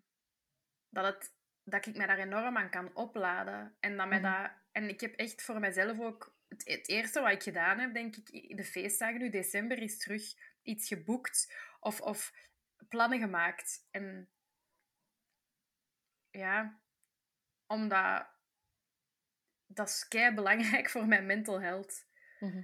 dat, 0.88 1.04
het, 1.04 1.34
dat 1.64 1.86
ik 1.86 1.96
me 1.96 2.06
daar 2.06 2.18
enorm 2.18 2.56
aan 2.56 2.70
kan 2.70 2.94
opladen. 2.96 3.76
En, 3.80 3.96
dat 3.96 4.08
mij 4.08 4.20
Mhm. 4.20 4.42
dat, 4.42 4.50
en 4.72 4.88
ik 4.88 5.00
heb 5.00 5.14
echt 5.14 5.42
voor 5.42 5.60
mezelf 5.60 6.00
ook... 6.00 6.36
Het, 6.48 6.68
het 6.68 6.88
eerste 6.88 7.20
wat 7.20 7.32
ik 7.32 7.42
gedaan 7.42 7.78
heb, 7.78 7.94
denk 7.94 8.16
ik, 8.16 8.28
in 8.28 8.56
de 8.56 8.64
feestdagen 8.64 9.18
nu, 9.20 9.30
december, 9.30 9.78
is 9.78 9.98
terug 9.98 10.34
iets 10.62 10.88
geboekt 10.88 11.54
of, 11.80 12.00
of 12.00 12.32
plannen 12.88 13.18
gemaakt. 13.18 13.86
En 13.90 14.28
ja, 16.34 16.80
omdat 17.66 18.26
dat 19.66 19.88
is 19.88 20.08
kei 20.08 20.34
belangrijk 20.34 20.90
voor 20.92 21.06
mijn 21.06 21.26
mental 21.26 21.60
health. 21.60 22.06
Mhm. 22.40 22.62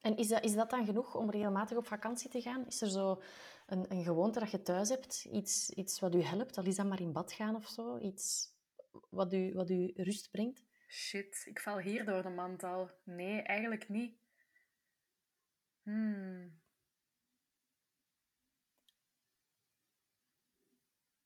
En 0.00 0.16
is 0.16 0.28
dat, 0.28 0.44
is 0.44 0.54
dat 0.54 0.70
dan 0.70 0.84
genoeg 0.84 1.14
om 1.14 1.30
regelmatig 1.30 1.76
op 1.76 1.86
vakantie 1.86 2.30
te 2.30 2.40
gaan? 2.40 2.66
Is 2.66 2.80
er 2.80 2.90
zo 2.90 3.22
een, 3.66 3.92
een 3.92 4.04
gewoonte 4.04 4.38
dat 4.40 4.50
je 4.50 4.62
thuis 4.62 4.88
hebt? 4.88 5.24
Iets, 5.24 5.70
iets 5.70 6.00
wat 6.00 6.14
u 6.14 6.22
helpt? 6.22 6.58
Al 6.58 6.64
is 6.64 6.76
dat 6.76 6.86
maar 6.86 7.00
in 7.00 7.12
bad 7.12 7.32
gaan 7.32 7.54
of 7.54 7.68
zo? 7.68 7.98
Iets 7.98 8.56
wat 9.10 9.32
u, 9.32 9.52
wat 9.52 9.70
u 9.70 9.92
rust 9.94 10.30
brengt? 10.30 10.64
Shit, 10.88 11.42
ik 11.44 11.60
val 11.60 11.78
hier 11.78 12.04
door 12.04 12.22
de 12.22 12.28
mand 12.28 12.62
al. 12.62 12.90
Nee, 13.04 13.42
eigenlijk 13.42 13.88
niet. 13.88 14.18
Hmm. 15.82 16.60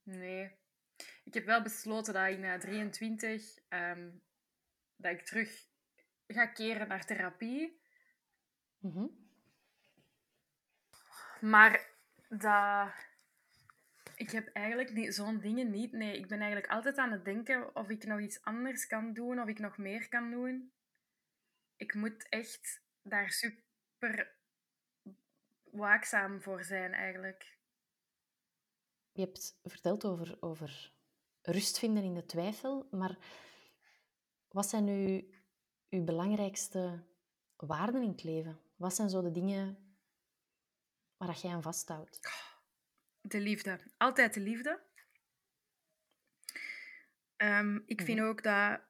Nee. 0.03 0.62
Ik 1.33 1.39
heb 1.39 1.47
wel 1.47 1.63
besloten 1.63 2.15
dat 2.15 2.29
ik 2.29 2.39
na 2.39 2.59
23 2.59 3.59
ehm, 3.69 4.11
dat 4.97 5.13
ik 5.13 5.25
terug 5.25 5.69
ga 6.27 6.47
keren 6.47 6.89
naar 6.89 7.05
therapie. 7.05 7.81
Mhm. 8.79 9.07
Maar 11.41 11.91
dat... 12.29 12.93
Ik 14.17 14.31
heb 14.31 14.49
eigenlijk 14.49 14.93
niet, 14.93 15.15
zo'n 15.15 15.41
dingen 15.41 15.71
niet. 15.71 15.93
Nee, 15.93 16.19
ik 16.19 16.29
ben 16.29 16.41
eigenlijk 16.41 16.73
altijd 16.73 16.99
aan 16.99 17.13
het 17.13 17.25
denken 17.25 17.77
of 17.77 17.89
ik 17.89 18.05
nog 18.05 18.21
iets 18.21 18.43
anders 18.43 18.87
kan 18.87 19.13
doen, 19.13 19.41
of 19.41 19.49
ik 19.49 19.59
nog 19.59 19.79
meer 19.79 20.09
kan 20.09 20.31
doen. 20.31 20.73
Ik 21.77 21.95
moet 21.95 22.29
echt 22.29 22.83
daar 23.03 23.31
super 23.31 24.37
waakzaam 25.71 26.43
voor 26.43 26.65
zijn, 26.65 26.93
eigenlijk. 26.93 27.59
Je 29.13 29.21
hebt 29.21 29.59
verteld 29.63 30.05
over, 30.05 30.37
over 30.41 31.01
rust 31.43 31.79
vinden 31.79 32.03
in 32.03 32.15
de 32.15 32.27
twijfel, 32.27 32.89
maar 32.91 33.19
wat 34.49 34.69
zijn 34.69 34.85
nu 34.85 35.31
uw 35.89 36.05
belangrijkste 36.05 37.05
waarden 37.57 38.03
in 38.03 38.09
het 38.09 38.23
leven? 38.23 38.61
Wat 38.77 38.95
zijn 38.95 39.11
zo 39.11 39.23
de 39.23 39.31
dingen 39.31 39.97
waar 41.17 41.29
dat 41.29 41.41
jij 41.41 41.53
aan 41.53 41.63
vasthoudt? 41.63 42.21
De 43.21 43.41
liefde. 43.41 43.81
Altijd 43.97 44.35
de 44.35 44.41
liefde. 44.41 44.81
Ehm, 47.37 47.81
ik 47.87 48.03
vind 48.03 48.21
ook 48.21 48.43
dat 48.43 48.81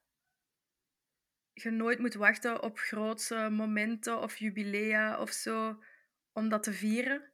je 1.52 1.70
nooit 1.70 1.98
moet 1.98 2.14
wachten 2.14 2.62
op 2.62 2.78
grootse 2.78 3.48
momenten 3.50 4.20
of 4.20 4.36
jubilea 4.36 5.20
of 5.20 5.30
zo 5.30 5.82
om 6.32 6.48
dat 6.48 6.62
te 6.62 6.72
vieren. 6.72 7.32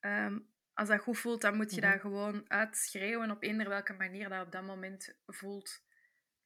Ehm, 0.00 0.38
als 0.74 0.88
dat 0.88 1.00
goed 1.00 1.18
voelt, 1.18 1.40
dan 1.40 1.56
moet 1.56 1.74
je 1.74 1.80
Mhm. 1.80 1.90
dat 1.90 2.00
gewoon 2.00 2.50
uitschreeuwen 2.50 3.30
op 3.30 3.42
eender 3.42 3.68
welke 3.68 3.92
manier 3.92 4.28
dat 4.28 4.46
op 4.46 4.52
dat 4.52 4.62
moment 4.62 5.16
voelt 5.26 5.84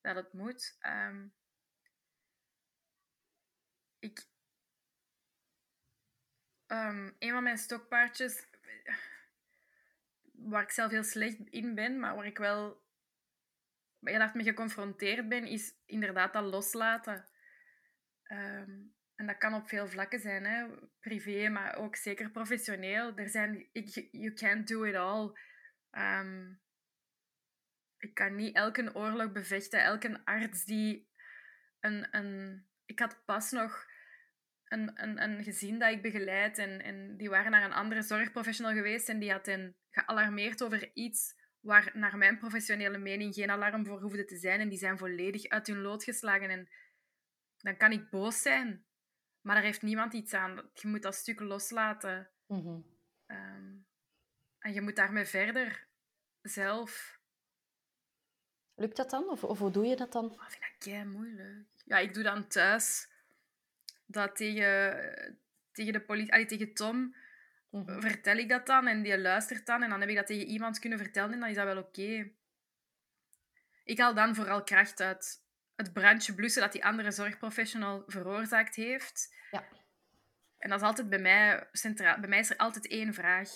dat 0.01 0.17
het 0.17 0.33
moet. 0.33 0.77
Ehm, 0.81 1.27
ik, 3.99 4.27
Ehm, 6.67 7.11
een 7.19 7.31
van 7.31 7.43
mijn 7.43 7.59
stokpaardjes, 7.59 8.47
waar 10.33 10.63
ik 10.63 10.71
zelf 10.71 10.91
heel 10.91 11.05
slecht 11.05 11.39
in 11.51 11.75
ben, 11.75 12.01
maar 12.01 12.15
waar 12.17 12.27
ik 12.27 12.39
wel 12.39 12.85
heel 14.01 14.19
hard 14.19 14.35
mee 14.35 14.45
geconfronteerd 14.45 15.29
ben, 15.29 15.47
is 15.47 15.75
inderdaad 15.85 16.33
dat 16.33 16.45
loslaten. 16.45 17.29
Ehm, 18.23 18.81
en 19.17 19.27
dat 19.27 19.39
kan 19.39 19.55
op 19.55 19.69
veel 19.69 19.89
vlakken 19.89 20.21
zijn, 20.21 20.45
hè? 20.45 20.67
privé, 21.01 21.49
maar 21.49 21.77
ook 21.77 21.97
zeker 21.97 22.31
professioneel. 22.31 23.17
Er 23.17 23.29
zijn, 23.29 23.69
ik, 23.73 24.09
you 24.11 24.33
can't 24.33 24.69
do 24.69 24.85
it 24.85 24.95
all. 24.95 25.33
Ehm, 25.91 26.53
ik 27.99 28.15
kan 28.15 28.35
niet 28.35 28.57
elke 28.57 28.95
oorlog 28.95 29.33
bevechten, 29.33 29.83
elke 29.83 30.21
arts 30.25 30.65
die 30.65 31.09
een... 31.81 32.09
een 32.11 32.65
ik 32.85 32.99
had 32.99 33.25
pas 33.25 33.51
nog 33.51 33.87
een, 34.65 35.03
een, 35.03 35.23
een 35.23 35.45
gezin 35.45 35.79
dat 35.79 35.93
ik 35.93 36.03
begeleid 36.03 36.59
en, 36.59 36.83
en 36.83 37.17
die 37.17 37.29
waren 37.29 37.51
naar 37.51 37.65
een 37.65 37.73
andere 37.73 38.03
zorgprofessional 38.03 38.73
geweest 38.73 39.09
en 39.09 39.19
die 39.19 39.33
had 39.33 39.47
hen 39.47 39.77
gealarmeerd 39.91 40.63
over 40.63 40.91
iets 40.95 41.35
waar 41.61 41.91
naar 41.95 42.17
mijn 42.17 42.39
professionele 42.39 42.99
mening 42.99 43.35
geen 43.35 43.51
alarm 43.51 43.87
voor 43.87 44.01
hoefde 44.01 44.25
te 44.25 44.37
zijn 44.37 44.61
en 44.61 44.69
die 44.69 44.79
zijn 44.79 44.99
volledig 44.99 45.49
uit 45.49 45.67
hun 45.67 45.81
lood 45.81 46.05
geslagen 46.05 46.51
en 46.51 46.69
dan 47.57 47.77
kan 47.77 47.93
ik 47.93 48.11
boos 48.11 48.43
zijn. 48.43 48.86
Maar 49.47 49.55
daar 49.55 49.65
heeft 49.65 49.83
niemand 49.83 50.13
iets 50.13 50.35
aan. 50.35 50.71
Je 50.75 50.89
moet 50.89 51.03
dat 51.03 51.15
stuk 51.15 51.41
loslaten. 51.41 52.31
Mhm. 52.47 52.81
Ehm, 53.27 53.75
en 54.59 54.73
je 54.73 54.81
moet 54.81 54.97
daarmee 54.97 55.25
verder 55.25 55.87
zelf. 56.43 57.21
Lukt 58.75 58.97
dat 58.97 59.11
dan? 59.11 59.29
Of, 59.29 59.45
of 59.45 59.59
hoe 59.59 59.71
doe 59.71 59.87
je 59.87 59.97
dat 59.97 60.13
dan? 60.13 60.25
Oh, 60.25 60.33
ik 60.33 60.51
vind 60.51 60.63
dat 60.63 60.77
kei 60.79 61.05
moeilijk. 61.05 61.67
Ja, 61.85 61.99
ik 61.99 62.15
doe 62.15 62.23
dan 62.23 62.49
thuis 62.49 63.09
dat 64.07 64.37
tegen, 64.37 65.39
tegen 65.73 65.93
de 65.93 66.01
politie, 66.01 66.33
allee, 66.33 66.47
tegen 66.47 66.75
Tom, 66.75 67.17
Mhm. 67.71 68.01
vertel 68.01 68.37
ik 68.37 68.49
dat 68.49 68.67
dan 68.67 68.87
en 68.87 69.03
die 69.03 69.19
luistert 69.19 69.67
dan 69.67 69.83
en 69.83 69.91
dan 69.91 70.01
heb 70.01 70.09
ik 70.09 70.17
dat 70.17 70.27
tegen 70.27 70.47
iemand 70.47 70.79
kunnen 70.79 70.99
vertellen 70.99 71.33
en 71.33 71.41
dan 71.41 71.49
is 71.49 71.57
dat 71.57 71.65
wel 71.65 71.79
oké. 71.79 72.31
Ik 73.85 73.99
haal 73.99 74.15
dan 74.15 74.35
vooral 74.35 74.65
kracht 74.65 75.01
uit 75.01 75.45
het 75.77 75.93
brandje 75.93 76.35
blussen 76.35 76.63
dat 76.63 76.73
die 76.73 76.85
andere 76.85 77.11
zorgprofessional 77.11 78.03
veroorzaakt 78.07 78.75
heeft. 78.75 79.35
Ja. 79.51 79.69
En 80.59 80.71
dat 80.71 80.81
is 80.81 80.87
altijd 80.87 81.09
bij 81.09 81.19
mij 81.19 81.69
centraal. 81.73 82.21
Bij 82.21 82.29
mij 82.29 82.39
is 82.39 82.51
er 82.51 82.57
altijd 82.57 82.87
één 82.87 83.15
vraag. 83.15 83.51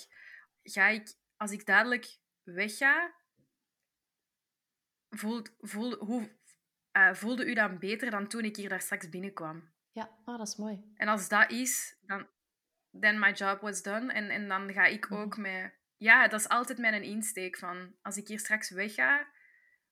Ga 0.62 0.86
ik, 0.86 1.14
als 1.36 1.50
ik 1.50 1.66
dadelijk 1.66 2.18
wegga, 2.42 3.14
voelt, 5.10 5.54
voel, 5.58 5.94
hoe, 5.96 6.38
eh, 6.90 7.14
voelde 7.14 7.44
u 7.44 7.54
dan 7.54 7.78
beter 7.78 8.10
dan 8.10 8.28
toen 8.28 8.44
ik 8.44 8.56
hier 8.56 8.68
daar 8.68 8.80
straks 8.80 9.08
binnenkwam? 9.08 9.72
Ja, 9.92 10.10
ah, 10.24 10.38
dat 10.38 10.48
is 10.48 10.56
mooi. 10.56 10.92
En 10.96 11.08
als 11.08 11.28
dat 11.28 11.50
is, 11.50 11.96
dan 12.00 12.28
then 13.00 13.18
my 13.18 13.32
job 13.32 13.60
was 13.60 13.82
done. 13.82 14.12
En, 14.12 14.30
en 14.30 14.48
dan 14.48 14.72
ga 14.72 14.84
ik 14.84 15.12
ook 15.12 15.36
met... 15.36 15.78
Ja, 15.96 16.28
dat 16.28 16.40
is 16.40 16.48
altijd 16.48 16.78
mijn 16.78 17.02
insteek 17.02 17.58
van... 17.58 17.96
Als 18.02 18.16
ik 18.16 18.28
hier 18.28 18.38
straks 18.38 18.70
wegga, 18.70 19.26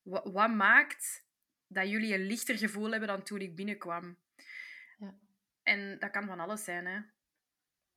wa- 0.02 0.30
wat 0.30 0.50
maakt 0.50 1.26
dat 1.68 1.88
jullie 1.88 2.14
een 2.14 2.26
lichter 2.26 2.58
gevoel 2.58 2.90
hebben 2.90 3.08
dan 3.08 3.22
toen 3.22 3.40
ik 3.40 3.56
binnenkwam? 3.56 4.16
Ja. 4.98 5.14
En 5.62 5.98
dat 5.98 6.10
kan 6.10 6.26
van 6.26 6.40
alles 6.40 6.64
zijn, 6.64 6.86
hè. 6.86 7.00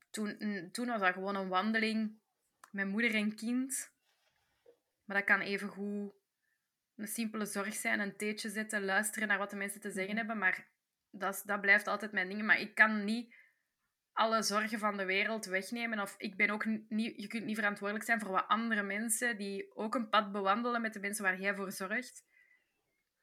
Toen, 0.09 0.35
mm, 0.39 0.71
toen 0.71 0.87
was 0.87 0.99
dat 0.99 1.13
gewoon 1.13 1.35
een 1.35 1.47
wandeling 1.47 2.19
met 2.71 2.87
moeder 2.87 3.15
en 3.15 3.35
kind. 3.35 3.91
Maar 5.05 5.17
dat 5.17 5.25
kan 5.25 5.39
evengoed 5.39 6.13
een 6.95 7.07
simpele 7.07 7.45
zorg 7.45 7.73
zijn, 7.73 7.99
een 7.99 8.15
theetje 8.15 8.49
zetten, 8.49 8.85
luisteren 8.85 9.27
naar 9.27 9.37
wat 9.37 9.49
de 9.49 9.55
mensen 9.55 9.81
te 9.81 9.91
zeggen 9.91 10.17
hebben. 10.17 10.37
Maar 10.37 10.67
dat, 11.09 11.43
dat 11.45 11.61
blijft 11.61 11.87
altijd 11.87 12.11
mijn 12.11 12.29
ding. 12.29 12.43
Maar 12.43 12.59
ik 12.59 12.75
kan 12.75 13.05
niet 13.05 13.35
alle 14.13 14.43
zorgen 14.43 14.79
van 14.79 14.97
de 14.97 15.05
wereld 15.05 15.45
wegnemen. 15.45 15.99
Of 15.99 16.15
ik 16.17 16.35
ben 16.35 16.49
ook 16.49 16.65
niet, 16.89 17.21
je 17.21 17.27
kunt 17.27 17.45
niet 17.45 17.57
verantwoordelijk 17.57 18.05
zijn 18.05 18.19
voor 18.19 18.31
wat 18.31 18.47
andere 18.47 18.83
mensen 18.83 19.37
die 19.37 19.75
ook 19.75 19.95
een 19.95 20.09
pad 20.09 20.31
bewandelen 20.31 20.81
met 20.81 20.93
de 20.93 20.99
mensen 20.99 21.23
waar 21.23 21.39
jij 21.39 21.55
voor 21.55 21.71
zorgt. 21.71 22.23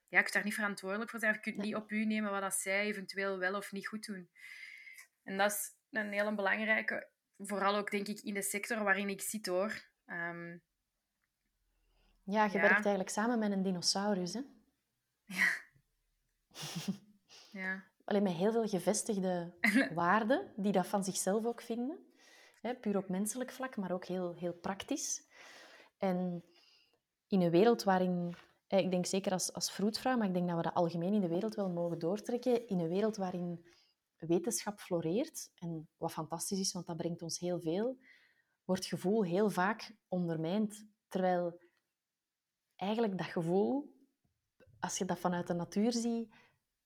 Ja, 0.08 0.16
je 0.16 0.22
kunt 0.22 0.32
daar 0.32 0.44
niet 0.44 0.54
verantwoordelijk 0.54 1.10
voor 1.10 1.20
zijn. 1.20 1.32
Je 1.34 1.40
kunt 1.40 1.56
niet 1.56 1.74
op 1.74 1.90
u 1.90 2.04
nemen 2.04 2.30
wat 2.30 2.40
dat 2.40 2.54
zij 2.54 2.80
eventueel 2.84 3.38
wel 3.38 3.54
of 3.54 3.72
niet 3.72 3.88
goed 3.88 4.06
doen. 4.06 4.30
En 5.22 5.36
dat 5.36 5.50
is 5.50 5.70
een 5.90 6.12
hele 6.12 6.34
belangrijke, 6.34 7.08
vooral 7.38 7.76
ook 7.76 7.90
denk 7.90 8.06
ik 8.08 8.20
in 8.20 8.34
de 8.34 8.42
sector 8.42 8.82
waarin 8.84 9.08
ik 9.08 9.20
zit 9.20 9.46
hoor. 9.46 9.86
Ehm, 10.06 10.58
Ja, 12.22 12.44
je 12.44 12.52
Ja. 12.52 12.60
werkt 12.60 12.74
eigenlijk 12.74 13.08
samen 13.10 13.38
met 13.38 13.52
een 13.52 13.62
dinosaurus, 13.62 14.34
hè? 14.34 14.40
ja. 17.50 17.84
Alleen 18.04 18.22
met 18.22 18.32
heel 18.32 18.52
veel 18.52 18.68
gevestigde 18.68 19.54
waarden, 19.94 20.52
die 20.56 20.72
dat 20.72 20.86
van 20.86 21.04
zichzelf 21.04 21.44
ook 21.44 21.60
vinden. 21.62 21.98
Hè, 22.60 22.74
puur 22.74 22.96
op 22.96 23.08
menselijk 23.08 23.50
vlak, 23.50 23.76
maar 23.76 23.92
ook 23.92 24.04
heel, 24.04 24.34
heel 24.34 24.52
praktisch. 24.52 25.22
En 25.98 26.44
in 27.28 27.40
een 27.40 27.50
wereld 27.50 27.82
waarin, 27.82 28.34
eh, 28.34 28.42
ik 28.68 28.90
denk 28.90 29.06
zeker 29.06 29.32
als, 29.32 29.52
als 29.52 29.72
vroedvrouw, 29.72 30.16
maar 30.16 30.26
ik 30.26 30.34
denk 30.34 30.48
dat 30.48 30.56
we 30.56 30.62
dat 30.62 30.74
algemeen 30.74 31.14
in 31.14 31.20
de 31.20 31.28
wereld 31.28 31.54
wel 31.54 31.70
mogen 31.70 31.98
doortrekken, 31.98 32.66
in 32.66 32.78
een 32.78 32.88
wereld 32.88 33.16
waarin 33.16 33.66
wetenschap 34.16 34.80
floreert, 34.80 35.50
en 35.54 35.88
wat 35.96 36.12
fantastisch 36.12 36.58
is, 36.58 36.72
want 36.72 36.86
dat 36.86 36.96
brengt 36.96 37.22
ons 37.22 37.38
heel 37.38 37.60
veel, 37.60 37.98
wordt 38.64 38.86
gevoel 38.86 39.24
heel 39.24 39.50
vaak 39.50 39.92
ondermijnd. 40.08 40.86
Terwijl 41.08 41.60
eigenlijk 42.76 43.18
dat 43.18 43.26
gevoel, 43.26 43.96
als 44.80 44.98
je 44.98 45.04
dat 45.04 45.18
vanuit 45.18 45.46
de 45.46 45.54
natuur 45.54 45.92
ziet, 45.92 46.34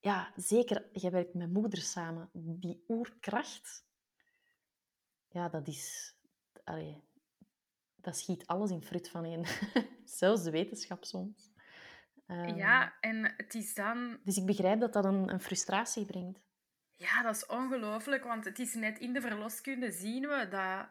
ja, 0.00 0.32
zeker, 0.36 0.88
je 0.92 1.10
werkt 1.10 1.34
met 1.34 1.52
moeders 1.52 1.90
samen. 1.90 2.30
Die 2.32 2.84
oerkracht, 2.88 3.84
ja, 5.28 5.48
dat 5.48 5.68
is... 5.68 6.14
Dat 7.94 8.16
schiet 8.16 8.46
alles 8.46 8.70
in 8.70 8.82
fruit 8.82 9.08
van 9.08 9.24
één. 9.24 9.44
Zelfs 10.04 10.42
de 10.42 10.50
wetenschap 10.50 11.04
soms. 11.04 11.51
Ehm, 12.32 12.56
ja, 12.56 12.94
en 13.00 13.34
het 13.36 13.54
is 13.54 13.74
dan 13.74 14.18
Dus 14.24 14.36
ik 14.36 14.46
begrijp 14.46 14.80
dat 14.80 14.92
dat 14.92 15.04
een, 15.04 15.32
een 15.32 15.40
frustratie 15.40 16.06
brengt. 16.06 16.40
Ja, 16.96 17.22
dat 17.22 17.36
is 17.36 17.46
ongelooflijk, 17.46 18.24
want 18.24 18.44
het 18.44 18.58
is 18.58 18.74
net 18.74 18.98
in 18.98 19.12
de 19.12 19.20
verloskunde 19.20 19.90
zien 19.90 20.28
we 20.28 20.48
dat 20.50 20.88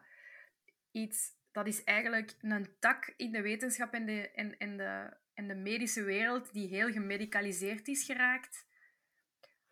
iets, 0.90 1.30
dat 1.52 1.66
is 1.66 1.84
eigenlijk 1.84 2.34
een 2.40 2.76
tak 2.78 3.14
in 3.16 3.32
de 3.32 3.42
wetenschap 3.42 3.92
en 3.92 4.06
de, 4.06 4.30
en, 4.30 4.58
en 4.58 4.76
de, 4.76 5.16
en 5.34 5.48
de 5.48 5.54
medische 5.54 6.02
wereld 6.02 6.52
die 6.52 6.68
heel 6.68 6.90
gemedicaliseerd 6.92 7.88
is 7.88 8.04
geraakt. 8.04 8.66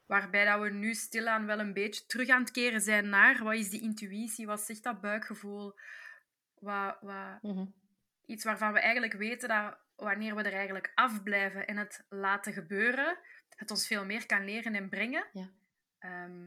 Waarbij 0.06 0.44
dat 0.44 0.60
we 0.60 0.70
nu 0.70 0.94
stilaan 0.94 1.46
wel 1.46 1.58
een 1.58 1.72
beetje 1.72 2.06
terug 2.06 2.28
aan 2.28 2.40
het 2.40 2.50
keren 2.50 2.80
zijn 2.80 3.08
naar 3.08 3.44
wat 3.44 3.54
is 3.54 3.70
die 3.70 3.80
intuïtie, 3.82 4.46
wat 4.46 4.60
zegt 4.60 4.82
dat 4.82 5.00
buikgevoel, 5.00 5.74
wat, 6.54 6.96
wat, 7.00 7.42
Mhm. 7.42 7.66
iets 8.26 8.44
waarvan 8.44 8.72
we 8.72 8.80
eigenlijk 8.80 9.12
weten 9.12 9.48
dat 9.48 9.78
wanneer 10.00 10.34
we 10.34 10.42
er 10.42 10.52
eigenlijk 10.52 10.92
afblijven 10.94 11.66
en 11.66 11.76
het 11.76 12.04
laten 12.08 12.52
gebeuren, 12.52 13.18
het 13.48 13.70
ons 13.70 13.86
veel 13.86 14.04
meer 14.04 14.26
kan 14.26 14.44
leren 14.44 14.74
en 14.74 14.88
brengen. 14.88 15.26
Ja. 15.32 15.50
Ehm, 15.98 16.46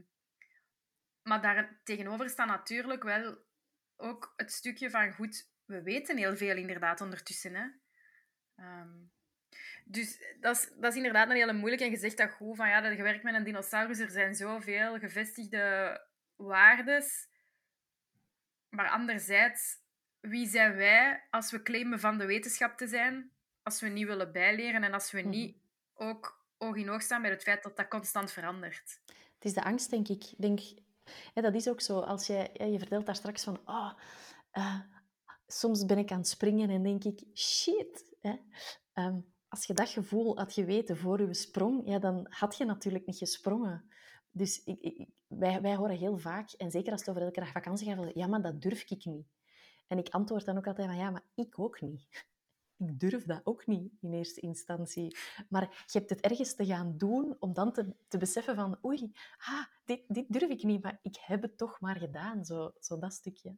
maar 1.21 1.41
daar 1.41 1.79
tegenover 1.83 2.29
staat 2.29 2.47
natuurlijk 2.47 3.03
wel 3.03 3.37
ook 3.95 4.33
het 4.35 4.51
stukje 4.51 4.89
van 4.89 5.13
goed, 5.13 5.49
we 5.65 5.81
weten 5.81 6.17
heel 6.17 6.37
veel 6.37 6.57
inderdaad 6.57 7.01
ondertussen. 7.01 7.55
Hè? 7.55 7.67
Ehm, 8.55 8.91
dus 9.85 10.23
dat 10.39 10.55
is, 10.55 10.69
dat 10.75 10.91
is 10.91 10.97
inderdaad 10.97 11.29
een 11.29 11.35
hele 11.35 11.53
moeilijke. 11.53 11.85
En 11.85 11.91
je 11.91 11.97
zegt 11.97 12.17
dat 12.17 12.31
goed, 12.31 12.55
van 12.55 12.69
ja, 12.69 12.81
dat 12.81 12.97
je 12.97 13.03
werkt 13.03 13.23
met 13.23 13.35
een 13.35 13.43
dinosaurus, 13.43 13.99
er 13.99 14.09
zijn 14.09 14.35
zoveel 14.35 14.99
gevestigde 14.99 16.01
waardes. 16.35 17.27
Maar 18.69 18.89
anderzijds, 18.89 19.81
wie 20.19 20.47
zijn 20.47 20.75
wij 20.75 21.23
als 21.29 21.51
we 21.51 21.61
claimen 21.61 21.99
van 21.99 22.17
de 22.17 22.25
wetenschap 22.25 22.77
te 22.77 22.87
zijn, 22.87 23.31
als 23.63 23.81
we 23.81 23.87
niet 23.87 24.07
willen 24.07 24.31
bijleren 24.31 24.83
en 24.83 24.93
als 24.93 25.11
we 25.11 25.19
Mhm. 25.19 25.29
niet 25.29 25.57
ook 25.93 26.45
oog 26.57 26.75
in 26.75 26.89
oog 26.89 27.01
staan 27.01 27.21
met 27.21 27.31
het 27.31 27.43
feit 27.43 27.63
dat 27.63 27.77
dat 27.77 27.87
constant 27.87 28.31
verandert. 28.31 29.01
Het 29.05 29.45
is 29.45 29.53
de 29.53 29.63
angst, 29.63 29.89
denk 29.89 30.07
ik. 30.07 30.33
Denk, 30.37 30.59
hè, 31.33 31.41
dat 31.41 31.55
is 31.55 31.69
ook 31.69 31.81
zo. 31.81 31.99
Als 31.99 32.27
jij, 32.27 32.49
je 32.53 32.77
vertelt 32.79 33.05
daar 33.05 33.15
straks 33.15 33.43
van... 33.43 33.61
Oh, 33.65 33.93
soms 35.47 35.85
ben 35.85 35.97
ik 35.97 36.11
aan 36.11 36.17
het 36.17 36.27
springen 36.27 36.69
en 36.69 36.83
denk 36.83 37.03
ik... 37.03 37.23
Shit. 37.33 38.15
Hè. 38.21 38.35
Ehm, 38.93 39.19
als 39.47 39.65
je 39.65 39.73
dat 39.73 39.89
gevoel 39.89 40.37
had 40.37 40.53
geweten 40.53 40.97
voor 40.97 41.21
je 41.21 41.33
sprong, 41.33 41.87
ja, 41.87 41.99
dan 41.99 42.25
had 42.29 42.57
je 42.57 42.65
natuurlijk 42.65 43.05
niet 43.05 43.17
gesprongen. 43.17 43.89
Dus 44.31 44.63
ik, 44.63 44.79
ik, 44.81 45.07
wij, 45.27 45.61
wij 45.61 45.75
horen 45.75 45.97
heel 45.97 46.17
vaak, 46.17 46.51
en 46.51 46.71
zeker 46.71 46.91
als 46.91 47.01
het 47.01 47.09
over 47.09 47.21
elke 47.21 47.39
dag 47.39 47.51
vakantie 47.51 47.87
gaat, 47.87 47.95
van, 47.95 48.11
ja, 48.13 48.27
maar 48.27 48.41
dat 48.41 48.61
durf 48.61 48.89
ik 48.89 49.05
niet. 49.05 49.27
En 49.87 49.97
ik 49.97 50.09
antwoord 50.09 50.45
dan 50.45 50.57
ook 50.57 50.67
altijd 50.67 50.87
van, 50.87 50.97
ja, 50.97 51.09
maar 51.09 51.25
ik 51.35 51.59
ook 51.59 51.81
niet. 51.81 52.25
Ik 52.89 52.99
durf 52.99 53.23
dat 53.23 53.41
ook 53.43 53.67
niet 53.67 53.91
in 54.01 54.13
eerste 54.13 54.41
instantie. 54.41 55.17
Maar 55.49 55.83
je 55.85 55.97
hebt 55.97 56.09
het 56.09 56.21
ergens 56.21 56.55
te 56.55 56.65
gaan 56.65 56.97
doen 56.97 57.35
om 57.39 57.53
dan 57.53 57.73
te, 57.73 57.95
te 58.07 58.17
beseffen 58.17 58.55
van 58.55 58.79
oei, 58.85 59.11
ah, 59.37 59.65
dit, 59.85 60.01
dit 60.07 60.25
durf 60.27 60.49
ik 60.49 60.63
niet, 60.63 60.83
maar 60.83 60.99
ik 61.01 61.17
heb 61.19 61.41
het 61.41 61.57
toch 61.57 61.79
maar 61.79 61.97
gedaan. 61.97 62.45
Zo, 62.45 62.73
zo 62.79 62.99
dat 62.99 63.13
stukje. 63.13 63.55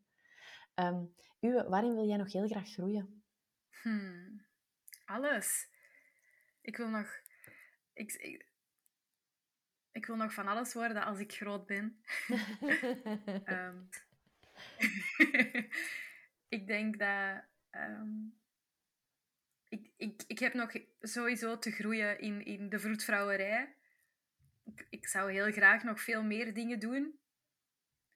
Ehm 0.73 1.03
Uwe, 1.45 1.69
waarin 1.69 1.95
wil 1.95 2.07
jij 2.07 2.17
nog 2.17 2.31
heel 2.31 2.47
graag 2.47 2.69
groeien? 2.69 3.23
Hmm. 3.81 4.45
Alles. 5.05 5.69
Ik 6.61 6.77
wil 6.77 6.89
nog... 6.89 7.21
Ik, 7.93 8.13
ik, 8.13 8.45
ik 9.91 10.05
wil 10.05 10.15
nog 10.15 10.33
van 10.33 10.47
alles 10.47 10.73
worden 10.73 11.05
als 11.05 11.19
ik 11.19 11.33
groot 11.33 11.65
ben. 11.65 12.01
Ehm, 13.45 13.83
ik 16.57 16.67
denk 16.67 16.99
dat... 16.99 17.43
ehm, 17.69 18.09
ik, 19.75 19.91
ik, 19.97 20.23
ik 20.27 20.39
heb 20.39 20.53
nog 20.53 20.71
sowieso 20.99 21.59
te 21.59 21.71
groeien 21.71 22.19
in, 22.19 22.45
in 22.45 22.69
de 22.69 22.79
vroedvrouwerij. 22.79 23.75
Ik, 24.63 24.88
ik 24.89 25.07
zou 25.07 25.31
heel 25.31 25.51
graag 25.51 25.83
nog 25.83 26.01
veel 26.01 26.23
meer 26.23 26.53
dingen 26.53 26.79
doen. 26.79 27.19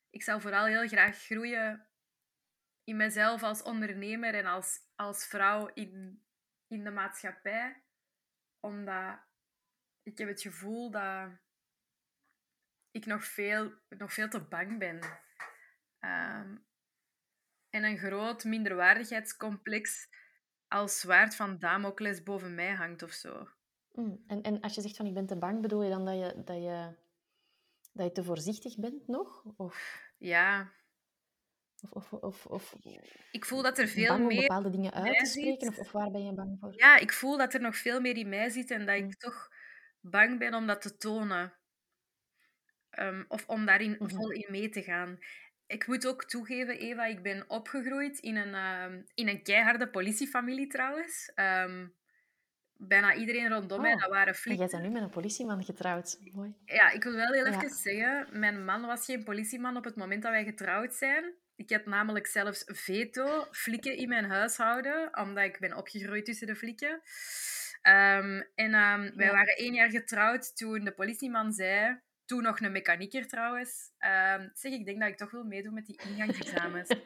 Ik 0.09 0.23
zou 0.23 0.41
vooral 0.41 0.65
heel 0.65 0.87
graag 0.87 1.17
groeien 1.17 1.87
in 2.83 2.95
mezelf 2.95 3.43
als 3.43 3.61
ondernemer 3.61 4.33
en 4.33 4.45
als, 4.45 4.79
als 4.95 5.25
vrouw 5.25 5.67
in, 5.73 6.23
in 6.67 6.83
de 6.83 6.91
maatschappij, 6.91 7.83
omdat 8.59 9.19
ik 10.03 10.17
heb 10.17 10.27
het 10.27 10.41
gevoel 10.41 10.91
dat 10.91 11.29
ik 12.91 13.05
nog 13.05 13.23
veel, 13.23 13.73
nog 13.89 14.13
veel 14.13 14.29
te 14.29 14.41
bang 14.41 14.79
ben. 14.79 14.99
Ehm, 15.99 16.57
en 17.69 17.83
een 17.83 17.97
groot 17.97 18.43
minderwaardigheidscomplex 18.43 20.07
als 20.69 20.99
zwaard 20.99 21.35
van 21.35 21.57
Damocles 21.57 22.23
boven 22.23 22.55
mij 22.55 22.73
hangt 22.73 23.03
of 23.03 23.11
zo. 23.11 23.47
Mm, 23.93 24.23
En, 24.27 24.41
en 24.41 24.59
als 24.61 24.75
je 24.75 24.81
zegt 24.81 24.95
van 24.95 25.05
ik 25.05 25.13
ben 25.13 25.25
te 25.25 25.37
bang, 25.37 25.61
bedoel 25.61 25.83
je 25.83 25.89
dan 25.89 26.05
dat 26.05 26.15
je, 26.15 26.43
dat 26.43 26.55
je, 26.57 26.95
dat 27.93 28.05
je 28.05 28.11
te 28.11 28.23
voorzichtig 28.23 28.77
bent 28.77 29.07
nog? 29.07 29.43
Of, 29.57 30.07
Ja, 30.17 30.71
of, 31.89 32.13
of, 32.13 32.45
of, 32.45 32.45
of 32.45 32.75
ik 33.31 33.45
voel 33.45 33.61
dat 33.61 33.77
er 33.77 33.87
veel 33.87 34.07
bang 34.07 34.21
om 34.21 34.27
meer... 34.27 34.41
bepaalde 34.41 34.69
dingen 34.69 34.93
uit 34.93 35.17
te 35.17 35.25
spreken? 35.25 35.67
Of, 35.67 35.77
of 35.79 35.91
waar 35.91 36.11
ben 36.11 36.23
je 36.25 36.33
bang 36.33 36.57
voor? 36.59 36.73
Ja, 36.73 36.97
ik 36.97 37.13
voel 37.13 37.37
dat 37.37 37.53
er 37.53 37.61
nog 37.61 37.77
veel 37.77 38.01
meer 38.01 38.17
in 38.17 38.29
mij 38.29 38.49
zit 38.49 38.71
en 38.71 38.85
dat 38.85 38.97
Mm. 38.97 39.05
ik 39.05 39.19
toch 39.19 39.49
bang 39.99 40.39
ben 40.39 40.53
om 40.53 40.67
dat 40.67 40.81
te 40.81 40.97
tonen. 40.97 41.53
Ehm, 42.89 43.23
of 43.27 43.47
om 43.47 43.65
daarin 43.65 43.95
Mhm. 43.99 44.09
vol 44.15 44.31
in 44.31 44.51
mee 44.51 44.69
te 44.69 44.81
gaan. 44.83 45.19
Ik 45.69 45.87
moet 45.87 46.07
ook 46.07 46.23
toegeven, 46.25 46.77
Eva, 46.79 47.05
ik 47.05 47.21
ben 47.23 47.43
opgegroeid 47.49 48.19
in 48.19 48.35
een, 48.35 48.53
ehm, 48.53 49.01
in 49.13 49.27
een 49.27 49.43
keiharde 49.43 49.89
politiefamilie 49.89 50.67
trouwens. 50.67 51.31
Ehm, 51.35 51.87
bijna 52.73 53.15
iedereen 53.15 53.49
rondom 53.49 53.81
mij, 53.81 53.93
Oh, 53.93 53.99
dat 54.01 54.09
waren 54.09 54.27
En 54.27 54.35
flikken. 54.35 54.67
jij 54.69 54.79
bent 54.79 54.83
nu 54.87 54.93
met 54.93 55.01
een 55.07 55.09
politieman 55.15 55.63
getrouwd. 55.63 56.19
Mooi. 56.33 56.55
Ja, 56.65 56.89
ik 56.91 57.03
wil 57.03 57.13
wel 57.13 57.33
heel 57.33 57.45
Ja. 57.45 57.55
even 57.57 57.69
zeggen, 57.69 58.39
mijn 58.39 58.65
man 58.65 58.81
was 58.85 59.05
geen 59.05 59.23
politieman 59.23 59.77
op 59.77 59.83
het 59.83 59.95
moment 59.95 60.21
dat 60.21 60.31
wij 60.31 60.43
getrouwd 60.43 60.93
zijn. 60.93 61.33
Ik 61.55 61.69
had 61.69 61.85
namelijk 61.85 62.27
zelfs 62.27 62.63
veto, 62.65 63.47
flikken 63.51 63.97
in 63.97 64.07
mijn 64.09 64.25
huishouden, 64.25 65.17
omdat 65.17 65.43
ik 65.43 65.59
ben 65.59 65.77
opgegroeid 65.77 66.25
tussen 66.25 66.47
de 66.47 66.55
flikken. 66.55 67.01
Ehm, 67.81 68.41
en 68.55 68.71
wij 69.15 69.25
Ja. 69.25 69.31
waren 69.31 69.55
één 69.57 69.73
jaar 69.73 69.89
getrouwd 69.89 70.57
toen 70.57 70.83
de 70.83 70.91
politieman 70.91 71.53
zei, 71.53 71.99
toen 72.29 72.43
nog 72.43 72.59
een 72.59 72.71
mechanieker 72.71 73.27
trouwens, 73.27 73.91
ehm, 73.97 74.49
zeg, 74.53 74.71
ik 74.71 74.85
denk 74.85 74.99
dat 74.99 75.09
ik 75.09 75.17
toch 75.17 75.31
wil 75.31 75.43
meedoen 75.43 75.73
met 75.73 75.85
die 75.85 76.01
ingangsexamens. 76.03 76.89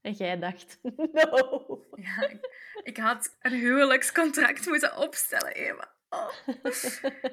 En 0.00 0.12
jij 0.12 0.38
dacht, 0.38 0.78
no. 1.12 1.84
ja, 1.94 2.28
ik, 2.28 2.38
ik 2.82 2.96
had 2.96 3.36
een 3.40 3.52
huwelijkscontract 3.52 4.66
moeten 4.66 4.96
opstellen, 4.96 5.52
Eva. 5.52 5.94
Oh. 6.08 6.32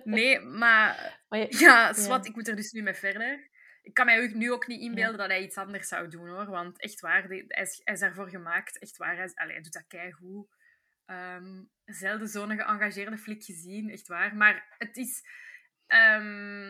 Nee, 0.03 0.39
maar 0.39 1.21
Maar 1.29 1.39
je- 1.39 1.57
Ja, 1.59 1.93
zwart, 1.93 2.25
ik 2.25 2.36
moet 2.36 2.47
er 2.47 2.55
dus 2.55 2.71
nu 2.71 2.81
mee 2.81 2.93
verder. 2.93 3.49
Ik 3.81 3.93
kan 3.93 4.05
mij 4.05 4.27
nu 4.33 4.51
ook 4.51 4.67
niet 4.67 4.81
inbeelden 4.81 5.17
dat 5.17 5.27
hij 5.29 5.43
iets 5.43 5.57
anders 5.57 5.88
zou 5.88 6.07
doen, 6.07 6.27
hoor. 6.27 6.45
Want 6.45 6.79
echt 6.81 6.99
waar, 6.99 7.23
hij 7.23 7.38
is, 7.47 7.81
hij 7.83 7.93
is 7.93 7.99
daarvoor 7.99 8.29
gemaakt. 8.29 8.79
Echt 8.79 8.97
waar, 8.97 9.15
hij, 9.15 9.31
allee, 9.33 9.53
hij 9.53 9.62
doet 9.63 9.73
dat 9.73 9.88
keigoed. 9.88 10.47
Ehm 11.05 11.61
zelden 11.85 12.27
zo'n 12.27 12.49
geëngageerde 12.57 13.17
flik 13.17 13.43
gezien, 13.43 13.89
echt 13.89 14.07
waar. 14.07 14.35
Maar 14.35 14.75
het 14.77 14.97
is... 14.97 15.23
ehm, 15.87 16.69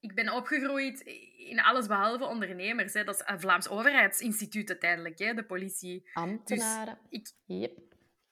ik 0.00 0.14
ben 0.14 0.32
opgegroeid 0.32 1.00
in 1.36 1.60
alles 1.60 1.86
behalve 1.86 2.24
ondernemers. 2.24 2.92
Hè. 2.92 3.04
Dat 3.04 3.14
is 3.14 3.22
een 3.26 3.40
Vlaams 3.40 3.68
overheidsinstituut 3.68 4.68
uiteindelijk, 4.68 5.18
hè, 5.18 5.34
de 5.34 5.44
politie. 5.44 6.10
Ambtenaren. 6.12 6.98
Ik, 7.08 7.32
Yep. 7.46 7.78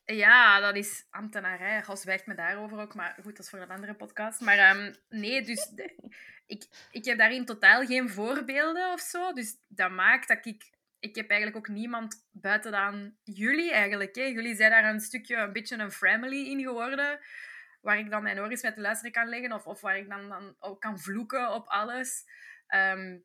ja, 0.04 0.60
dat 0.60 0.76
is 0.76 1.06
ambtenarij. 1.10 1.80
Ros 1.80 2.04
wijgt 2.04 2.26
me 2.26 2.34
daarover 2.34 2.78
ook, 2.78 2.94
maar 2.94 3.14
goed, 3.22 3.36
dat 3.36 3.44
is 3.44 3.50
voor 3.50 3.58
een 3.58 3.70
andere 3.70 3.94
podcast. 3.94 4.40
Maar 4.40 4.58
ehm, 4.58 4.94
nee, 5.08 5.42
dus 5.42 5.66
de- 5.68 6.12
ik, 6.46 6.64
ik 6.90 7.04
heb 7.04 7.18
daarin 7.18 7.44
totaal 7.44 7.84
geen 7.86 8.08
voorbeelden 8.08 8.92
of 8.92 9.00
zo. 9.00 9.32
Dus 9.32 9.56
dat 9.68 9.90
maakt 9.90 10.28
dat 10.28 10.46
ik... 10.46 10.72
Ik 11.04 11.14
heb 11.14 11.30
eigenlijk 11.30 11.58
ook 11.58 11.74
niemand 11.74 12.26
buiten 12.32 12.72
dan 12.72 13.16
jullie 13.22 13.72
eigenlijk. 13.72 14.14
Hè. 14.14 14.22
Jullie 14.22 14.54
zijn 14.54 14.70
daar 14.70 14.84
een 14.84 15.00
stukje, 15.00 15.36
een 15.36 15.52
beetje 15.52 15.76
een 15.76 15.90
family 15.90 16.46
in 16.46 16.62
geworden. 16.62 17.20
Waar 17.80 17.98
ik 17.98 18.10
dan 18.10 18.22
mijn 18.22 18.38
oren 18.38 18.58
met 18.62 18.74
te 18.74 18.80
luisteren 18.80 19.12
kan 19.12 19.28
leggen. 19.28 19.52
Of, 19.52 19.66
of 19.66 19.80
waar 19.80 19.98
ik 19.98 20.08
dan, 20.08 20.28
dan 20.28 20.56
ook 20.58 20.80
kan 20.80 20.98
vloeken 20.98 21.54
op 21.54 21.66
alles. 21.66 22.24
Ehm, 22.66 23.18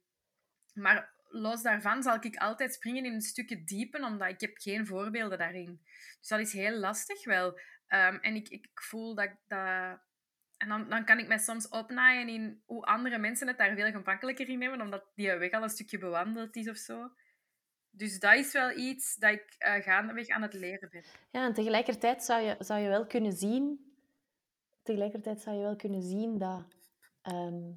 maar 0.73 1.13
los 1.27 1.61
daarvan 1.61 2.03
zal 2.03 2.17
ik 2.21 2.35
altijd 2.35 2.73
springen 2.73 3.05
in 3.05 3.13
een 3.13 3.21
stukje 3.21 3.63
diepen, 3.63 4.03
omdat 4.03 4.29
ik 4.29 4.41
heb 4.41 4.57
geen 4.57 4.87
voorbeelden 4.87 5.37
daarin. 5.37 5.81
Dus 6.19 6.27
dat 6.27 6.39
is 6.39 6.53
heel 6.53 6.77
lastig 6.77 7.25
wel. 7.25 7.59
Ehm, 7.87 8.15
en 8.15 8.35
ik, 8.35 8.49
ik 8.49 8.67
voel 8.73 9.15
dat... 9.15 9.31
dat 9.47 9.99
en 10.57 10.67
dan, 10.67 10.89
dan 10.89 11.05
kan 11.05 11.19
ik 11.19 11.27
mij 11.27 11.37
soms 11.37 11.67
opnaaien 11.67 12.29
in 12.29 12.63
hoe 12.65 12.85
andere 12.85 13.17
mensen 13.17 13.47
het 13.47 13.57
daar 13.57 13.75
veel 13.75 13.91
gemakkelijker 13.91 14.49
in 14.49 14.61
hebben, 14.61 14.81
omdat 14.81 15.05
die 15.15 15.31
weg 15.31 15.51
al 15.51 15.63
een 15.63 15.69
stukje 15.69 15.97
bewandeld 15.97 16.55
is 16.55 16.69
of 16.69 16.77
zo. 16.77 17.11
Dus 17.99 18.19
dat 18.19 18.33
is 18.33 18.51
wel 18.51 18.77
iets 18.77 19.15
dat 19.15 19.31
ik 19.31 19.55
eh, 19.57 19.73
gaandeweg 19.73 20.27
aan 20.27 20.41
het 20.41 20.53
leren 20.53 20.89
ben. 20.89 21.03
Ja, 21.31 21.45
en 21.45 21.53
tegelijkertijd 21.53 22.23
zou 22.23 22.41
je, 22.41 22.55
zou 22.59 22.79
je 22.79 22.87
wel 22.87 23.07
kunnen 23.07 23.33
zien... 23.33 23.93
Tegelijkertijd 24.81 25.41
zou 25.41 25.55
je 25.55 25.61
wel 25.61 25.75
kunnen 25.75 26.01
zien 26.01 26.37
dat... 26.37 26.63
ehm, 27.21 27.71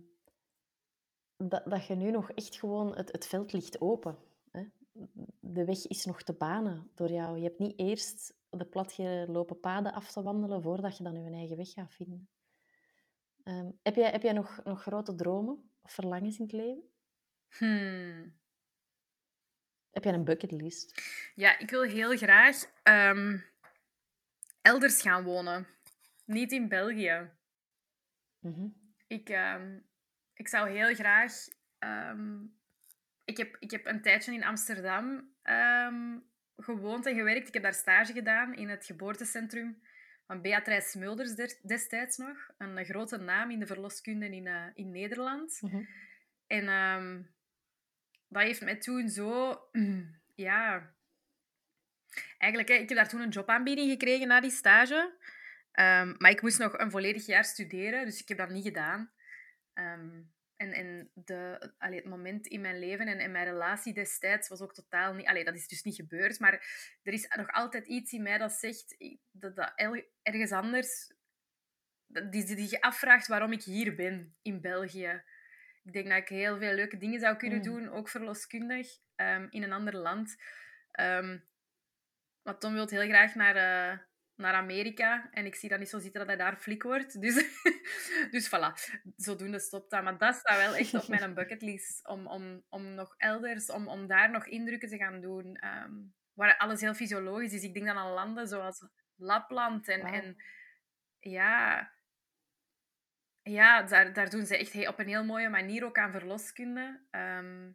dat, 1.37 1.63
dat 1.65 1.87
je 1.87 1.95
nu 1.95 2.11
nog 2.11 2.31
echt 2.31 2.57
gewoon... 2.57 2.97
Het, 2.97 3.13
het 3.13 3.27
veld 3.27 3.53
ligt 3.53 3.81
open. 3.81 4.19
Hè? 4.51 4.65
De 5.41 5.65
weg 5.65 5.87
is 5.87 6.05
nog 6.05 6.23
te 6.23 6.33
banen 6.33 6.91
door 6.95 7.11
jou. 7.11 7.37
Je 7.37 7.45
hebt 7.45 7.59
niet 7.59 7.79
eerst 7.79 8.35
de 8.51 8.67
platgelopen 8.67 9.61
paden 9.61 9.93
af 9.93 10.13
te 10.13 10.23
wandelen 10.23 10.63
voordat 10.63 10.97
je 10.97 11.03
dan 11.03 11.23
je 11.23 11.31
eigen 11.31 11.57
weg 11.57 11.71
gaat 11.71 11.95
vinden. 11.95 12.29
Ehm, 13.43 13.71
heb 13.83 13.95
jij, 13.95 14.11
heb 14.11 14.23
jij 14.23 14.33
nog, 14.33 14.61
nog 14.65 14.83
grote 14.83 15.15
dromen 15.15 15.71
of 15.83 15.93
verlangens 15.93 16.39
in 16.39 16.45
het 16.45 16.53
leven? 16.53 16.85
Hmm. 17.49 18.41
Heb 19.93 20.05
jij 20.05 20.13
een 20.13 20.25
bucketlist? 20.25 21.03
Ja, 21.35 21.59
ik 21.59 21.71
wil 21.71 21.83
heel 21.83 22.17
graag 22.17 22.65
ehm, 22.83 23.39
elders 24.63 25.01
gaan 25.03 25.25
wonen. 25.25 25.67
Niet 26.25 26.53
in 26.53 26.69
België. 26.69 27.31
Mhm. 28.39 28.67
Ik, 29.07 29.29
ehm, 29.29 29.79
ik 30.35 30.49
zou 30.49 30.71
heel 30.71 30.95
graag. 30.95 31.33
ehm, 31.79 32.41
ik, 33.25 33.37
heb, 33.37 33.57
ik 33.59 33.71
heb 33.71 33.87
een 33.87 34.03
tijdje 34.03 34.33
in 34.35 34.45
Amsterdam 34.45 35.31
gewoond 36.57 37.07
en 37.07 37.15
gewerkt. 37.15 37.49
Ik 37.49 37.55
heb 37.55 37.63
daar 37.63 37.75
stage 37.75 38.13
gedaan 38.13 38.55
in 38.55 38.69
het 38.69 38.85
geboortecentrum 38.87 39.83
van 40.27 40.43
Beatrice 40.43 40.89
Smulders 40.89 41.35
der- 41.35 41.59
destijds 41.63 42.17
nog. 42.17 42.51
Een 42.59 42.85
grote 42.85 43.17
naam 43.17 43.51
in 43.51 43.59
de 43.59 43.67
verloskunde 43.67 44.27
in, 44.31 44.47
eh, 44.47 44.67
in 44.75 44.91
Nederland. 44.91 45.59
Mhm. 45.63 45.83
En 46.47 46.69
dat 48.33 48.43
heeft 48.43 48.61
mij 48.61 48.77
toen 48.77 49.09
zo... 49.09 49.59
Ja... 50.35 50.91
Eigenlijk, 52.39 52.71
ik 52.71 52.89
heb 52.89 52.99
daar 52.99 53.09
toen 53.09 53.21
een 53.21 53.29
jobaanbieding 53.29 53.91
gekregen 53.91 54.29
na 54.29 54.41
die 54.41 54.51
stage. 54.51 55.17
Ehm, 55.73 56.15
maar 56.19 56.31
ik 56.31 56.43
moest 56.43 56.59
nog 56.59 56.79
een 56.79 56.91
volledig 56.91 57.27
jaar 57.27 57.45
studeren, 57.45 58.05
dus 58.05 58.21
ik 58.21 58.29
heb 58.29 58.39
dat 58.39 58.51
niet 58.51 58.65
gedaan. 58.65 59.13
Ehm, 59.73 60.23
en 60.57 60.73
en 60.73 61.11
de, 61.15 61.73
allee, 61.79 61.99
het 61.99 62.09
moment 62.09 62.47
in 62.47 62.61
mijn 62.61 62.79
leven 62.79 63.07
en, 63.07 63.19
en 63.19 63.31
mijn 63.31 63.45
relatie 63.45 63.95
destijds 63.95 64.49
was 64.49 64.61
ook 64.61 64.75
totaal 64.75 65.15
niet... 65.15 65.27
Allee, 65.27 65.45
dat 65.45 65.55
is 65.55 65.69
dus 65.69 65.83
niet 65.83 65.95
gebeurd, 65.95 66.39
maar 66.39 66.53
er 67.03 67.13
is 67.13 67.29
nog 67.37 67.53
altijd 67.53 67.87
iets 67.87 68.13
in 68.13 68.23
mij 68.23 68.39
dat 68.39 68.53
zegt 68.53 68.97
dat, 69.31 69.57
dat 69.57 69.73
ergens 70.23 70.53
anders... 70.53 71.13
Die, 72.07 72.55
die 72.55 72.71
je 72.71 72.81
afvraagt 72.81 73.27
waarom 73.27 73.53
ik 73.53 73.63
hier 73.63 73.95
ben, 73.95 74.37
in 74.43 74.61
België. 74.61 75.23
Ik 75.85 75.93
denk 75.93 76.09
dat 76.09 76.17
ik 76.19 76.29
heel 76.29 76.59
veel 76.59 76.75
leuke 76.75 76.97
dingen 76.97 77.21
zou 77.21 77.37
kunnen 77.37 77.59
Mm. 77.59 77.65
doen, 77.65 77.89
ook 77.89 78.09
verloskundig, 78.09 78.89
ehm, 79.17 79.47
in 79.51 79.63
een 79.63 79.73
ander 79.73 79.97
land. 79.97 80.37
Ehm 80.91 81.39
maar 82.43 82.59
Tom 82.59 82.73
wil 82.73 82.89
heel 82.89 83.09
graag 83.09 83.35
naar, 83.35 83.57
eh, 83.57 83.99
naar 84.35 84.55
Amerika. 84.55 85.29
En 85.31 85.47
ik 85.47 85.55
zie 85.55 85.69
dat 85.69 85.79
niet 85.79 85.89
zo 85.89 85.99
zitten 85.99 86.21
dat 86.21 86.29
hij 86.29 86.37
daar 86.37 86.57
flik 86.57 86.83
wordt. 86.83 87.21
Dus, 87.21 87.35
dus 88.35 88.49
voilà, 88.49 89.01
zodoende 89.17 89.59
stopt 89.59 89.91
dat. 89.91 90.03
Maar 90.03 90.19
dat 90.19 90.35
staat 90.35 90.57
wel 90.57 90.75
echt 90.75 90.95
op 90.95 91.09
mijn 91.09 91.35
bucketlist. 91.39 92.09
Om, 92.09 92.27
om, 92.27 92.65
om 92.69 92.95
nog 92.95 93.15
elders, 93.19 93.71
om, 93.71 93.89
om 93.89 94.07
daar 94.07 94.31
nog 94.31 94.47
indrukken 94.47 94.89
te 94.89 94.97
gaan 94.97 95.21
doen. 95.21 95.57
ehm, 95.57 95.93
waar 96.33 96.57
alles 96.57 96.81
heel 96.81 96.95
fysiologisch 96.95 97.53
is. 97.53 97.63
Ik 97.63 97.75
denk 97.75 97.87
dan 97.87 97.97
aan 97.97 98.13
landen 98.13 98.49
zoals 98.49 98.87
Lapland. 99.17 99.89
En, 99.89 100.01
en 100.01 100.37
ja, 101.19 101.91
ja 103.43 103.83
daar, 103.83 104.13
daar 104.13 104.31
doen 104.31 104.47
ze 104.47 104.57
echt 104.57 104.73
he- 104.73 104.89
op 104.89 104.99
een 104.99 105.09
heel 105.09 105.25
mooie 105.25 105.49
manier 105.49 105.85
ook 105.85 105.99
aan 105.99 106.13
verloskunde. 106.13 107.01
Ehm, 107.11 107.71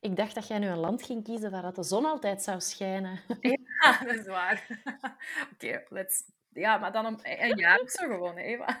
Ik 0.00 0.16
dacht 0.16 0.34
dat 0.34 0.46
jij 0.48 0.58
nu 0.58 0.66
een 0.66 0.76
land 0.78 1.02
ging 1.02 1.24
kiezen 1.24 1.50
waar 1.50 1.62
dat 1.62 1.74
de 1.74 1.82
zon 1.82 2.04
altijd 2.04 2.42
zou 2.42 2.60
schijnen. 2.60 3.20
Ja, 3.82 3.98
dat 4.04 4.14
is 4.14 4.26
waar. 4.26 4.66
Oké, 5.52 5.82
let's... 5.88 6.22
Ja, 6.48 6.78
maar 6.78 6.92
dan 6.92 7.06
een, 7.06 7.18
een 7.22 7.56
jaar 7.58 7.80
of 7.80 7.90
zo 7.90 8.06
gewoon, 8.06 8.36
hè, 8.36 8.42
Eva. 8.42 8.78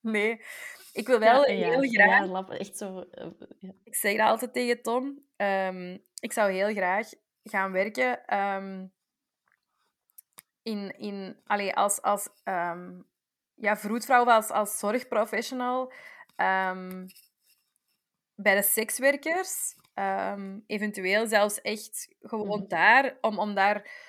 Nee, 0.00 0.40
ik 0.92 1.06
wil 1.06 1.18
wel 1.18 1.42
Ja, 1.46 1.48
een 1.52 1.58
jaar, 1.58 1.70
heel 1.80 1.90
graag... 2.28 2.48
echt 2.58 2.76
zo... 2.76 3.00
eh, 3.00 3.26
ja. 3.58 3.72
Ik 3.84 3.94
zeg 3.94 4.16
dat 4.16 4.26
altijd 4.28 4.52
tegen 4.52 4.82
Tom. 4.82 5.24
ehm, 5.36 5.98
ik 6.20 6.32
zou 6.32 6.52
heel 6.52 6.72
graag 6.74 7.08
gaan 7.42 7.72
werken 7.72 8.26
ehm, 8.26 8.86
in, 10.62 10.98
in, 10.98 11.40
allee, 11.44 11.74
als, 11.74 12.02
als 12.02 12.28
ja, 13.56 13.76
vroedvrouw 13.76 14.24
als, 14.24 14.50
als 14.50 14.78
zorgprofessional 14.78 15.92
ehm, 16.36 17.06
bij 18.34 18.54
de 18.54 18.62
sekswerkers. 18.62 19.74
Ehm, 19.94 20.58
eventueel 20.66 21.26
zelfs 21.26 21.60
echt 21.60 22.14
gewoon 22.20 22.58
Mhm. 22.58 22.68
daar, 22.68 23.18
om, 23.20 23.38
om 23.38 23.54
daar 23.54 24.04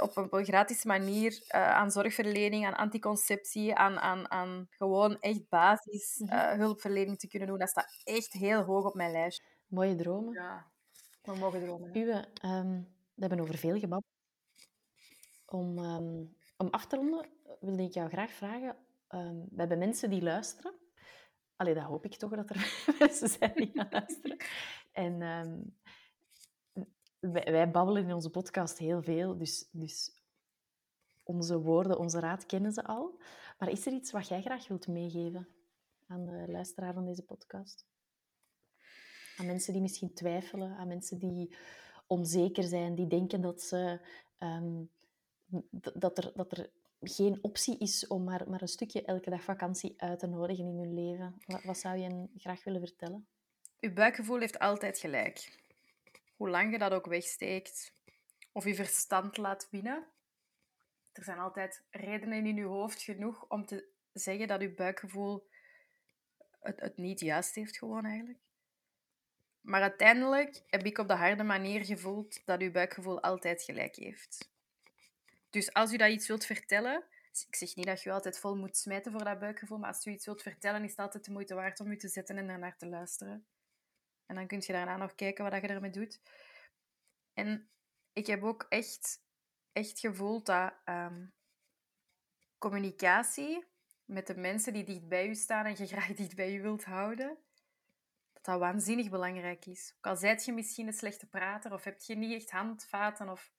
op 0.00 0.16
een, 0.16 0.24
op 0.24 0.32
een 0.32 0.44
gratis 0.44 0.84
manier 0.84 1.44
eh, 1.48 1.70
aan 1.70 1.90
zorgverlening, 1.90 2.66
aan 2.66 2.74
anticonceptie, 2.76 3.74
aan, 3.74 3.98
aan, 3.98 4.30
aan 4.30 4.66
gewoon 4.70 5.20
echt 5.20 5.48
basis 5.48 6.18
Mhm. 6.18 6.32
eh, 6.32 6.52
hulpverlening 6.58 7.18
te 7.18 7.28
kunnen 7.28 7.48
doen. 7.48 7.58
Dat 7.58 7.68
staat 7.68 8.00
echt 8.04 8.32
heel 8.32 8.62
hoog 8.62 8.84
op 8.84 8.94
mijn 8.94 9.12
lijst. 9.12 9.42
Mooie 9.66 9.94
dromen. 9.94 10.34
Ja, 10.34 10.70
we 11.22 11.34
mogen 11.36 11.60
dromen. 11.60 11.96
Uwe, 11.98 12.28
ehm, 12.34 12.82
we 13.14 13.20
hebben 13.26 13.40
over 13.40 13.58
veel 13.58 13.78
gebabbeld. 13.78 14.04
Om, 15.46 15.78
om 16.60 16.68
af 16.70 16.86
te 16.86 16.96
ronden 16.96 17.26
wilde 17.60 17.82
ik 17.82 17.92
jou 17.92 18.08
graag 18.08 18.30
vragen. 18.30 18.76
ehm, 19.08 19.34
we 19.50 19.56
hebben 19.56 19.78
mensen 19.78 20.10
die 20.10 20.22
luisteren. 20.22 20.74
Allee, 21.56 21.74
dat 21.74 21.84
hoop 21.84 22.04
ik 22.04 22.14
toch 22.14 22.30
dat 22.30 22.50
er 22.50 22.84
mensen 22.98 23.28
zijn 23.28 23.54
die 23.54 23.86
luisteren. 23.90 24.36
En 24.92 25.22
ehm, 25.22 25.60
wij, 27.20 27.70
babbelen 27.70 28.04
in 28.04 28.14
onze 28.14 28.30
podcast 28.30 28.78
heel 28.78 29.02
veel, 29.02 29.36
dus, 29.36 29.68
dus 29.72 30.22
onze 31.22 31.60
woorden, 31.60 31.98
onze 31.98 32.20
raad 32.20 32.46
kennen 32.46 32.72
ze 32.72 32.84
al. 32.84 33.20
Maar 33.58 33.70
is 33.70 33.86
er 33.86 33.92
iets 33.92 34.10
wat 34.10 34.28
jij 34.28 34.42
graag 34.42 34.68
wilt 34.68 34.88
meegeven 34.88 35.48
aan 36.06 36.24
de 36.24 36.44
luisteraar 36.48 36.94
van 36.94 37.04
deze 37.04 37.22
podcast? 37.22 37.86
Aan 39.36 39.46
mensen 39.46 39.72
die 39.72 39.82
misschien 39.82 40.14
twijfelen, 40.14 40.76
aan 40.76 40.88
mensen 40.88 41.18
die 41.18 41.56
onzeker 42.06 42.64
zijn, 42.64 42.94
die 42.94 43.06
denken 43.06 43.40
dat, 43.40 43.62
ze, 43.62 44.00
ehm, 44.38 44.82
dat, 45.94 46.18
er, 46.18 46.32
dat 46.34 46.58
er 46.58 46.70
geen 47.00 47.38
optie 47.42 47.78
is 47.78 48.06
om 48.06 48.24
maar, 48.24 48.50
maar 48.50 48.62
een 48.62 48.68
stukje 48.68 49.04
elke 49.04 49.30
dag 49.30 49.44
vakantie 49.44 49.94
uit 49.96 50.18
te 50.18 50.26
nodigen 50.26 50.64
in 50.64 50.78
hun 50.78 50.94
leven. 50.94 51.42
Wat, 51.64 51.78
zou 51.78 51.98
je 51.98 52.26
graag 52.36 52.64
willen 52.64 52.80
vertellen? 52.80 53.26
Je 53.78 53.92
buikgevoel 53.92 54.38
heeft 54.38 54.58
altijd 54.58 54.98
gelijk. 54.98 55.58
Hoe 56.36 56.48
lang 56.48 56.72
je 56.72 56.78
dat 56.78 56.92
ook 56.92 57.06
wegsteekt, 57.06 57.92
of 58.52 58.64
je 58.64 58.74
verstand 58.74 59.36
laat 59.36 59.68
winnen. 59.70 60.06
Er 61.12 61.24
zijn 61.24 61.38
altijd 61.38 61.82
redenen 61.90 62.46
in 62.46 62.56
je 62.56 62.64
hoofd 62.64 63.02
genoeg 63.02 63.44
om 63.48 63.66
te 63.66 63.88
zeggen 64.12 64.48
dat 64.48 64.60
je 64.60 64.74
buikgevoel 64.74 65.48
het, 66.60 66.80
het 66.80 66.96
niet 66.96 67.20
juist 67.20 67.54
heeft, 67.54 67.76
gewoon 67.76 68.04
eigenlijk. 68.04 68.38
Maar 69.60 69.82
uiteindelijk 69.82 70.62
heb 70.66 70.84
ik 70.84 70.98
op 70.98 71.08
de 71.08 71.14
harde 71.14 71.42
manier 71.42 71.84
gevoeld 71.84 72.42
dat 72.44 72.60
uw 72.60 72.70
buikgevoel 72.70 73.20
altijd 73.20 73.62
gelijk 73.62 73.96
heeft. 73.96 74.50
Dus 75.50 75.72
als 75.72 75.92
u 75.92 75.96
dat 75.96 76.10
iets 76.10 76.26
wilt 76.26 76.44
vertellen, 76.44 77.04
ik 77.48 77.56
zeg 77.56 77.76
niet 77.76 77.86
dat 77.86 78.02
je 78.02 78.12
altijd 78.12 78.38
vol 78.38 78.56
moet 78.56 78.76
smijten 78.76 79.12
voor 79.12 79.24
dat 79.24 79.38
buikgevoel, 79.38 79.78
maar 79.78 79.92
als 79.92 80.06
u 80.06 80.10
iets 80.10 80.24
wilt 80.24 80.42
vertellen, 80.42 80.84
is 80.84 80.90
het 80.90 80.98
altijd 80.98 81.24
de 81.24 81.32
moeite 81.32 81.54
waard 81.54 81.80
om 81.80 81.90
u 81.90 81.96
te 81.96 82.08
zetten 82.08 82.38
en 82.38 82.48
ernaar 82.48 82.76
te 82.76 82.86
luisteren. 82.86 83.46
En 84.26 84.34
dan 84.34 84.46
kun 84.46 84.62
je 84.66 84.72
daarna 84.72 84.96
nog 84.96 85.14
kijken 85.14 85.50
wat 85.50 85.62
je 85.62 85.68
ermee 85.68 85.90
doet. 85.90 86.20
En 87.34 87.68
ik 88.12 88.26
heb 88.26 88.42
ook 88.42 88.66
echt, 88.68 89.22
echt 89.72 89.98
gevoeld 89.98 90.46
dat 90.46 90.72
ehm, 90.84 91.24
communicatie 92.58 93.64
met 94.04 94.26
de 94.26 94.36
mensen 94.36 94.72
die 94.72 94.84
dicht 94.84 95.08
bij 95.08 95.28
u 95.28 95.34
staan 95.34 95.64
en 95.64 95.74
je 95.76 95.86
graag 95.86 96.12
dicht 96.20 96.36
bij 96.36 96.54
u 96.54 96.62
wilt 96.62 96.84
houden, 96.84 97.38
dat 98.32 98.44
dat 98.44 98.58
waanzinnig 98.58 99.10
belangrijk 99.10 99.66
is. 99.66 99.94
Ook 99.96 100.06
al 100.06 100.16
zijt 100.16 100.44
je 100.44 100.52
misschien 100.52 100.86
een 100.86 100.92
slechte 100.92 101.26
prater 101.26 101.72
of 101.72 101.84
heb 101.84 102.00
je 102.00 102.14
niet 102.14 102.34
echt 102.34 102.50
handvaten 102.50 103.28
of 103.28 103.52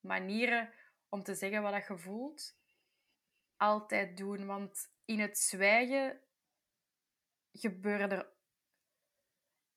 manieren 0.00 0.70
om 1.14 1.22
te 1.22 1.34
zeggen 1.34 1.62
wat 1.62 1.72
dat 1.72 1.86
je 1.86 1.98
voelt, 1.98 2.58
altijd 3.56 4.16
doen. 4.16 4.46
Want 4.46 4.92
in 5.04 5.20
het 5.20 5.38
zwijgen 5.38 6.20
gebeuren 7.52 8.10
er... 8.10 8.32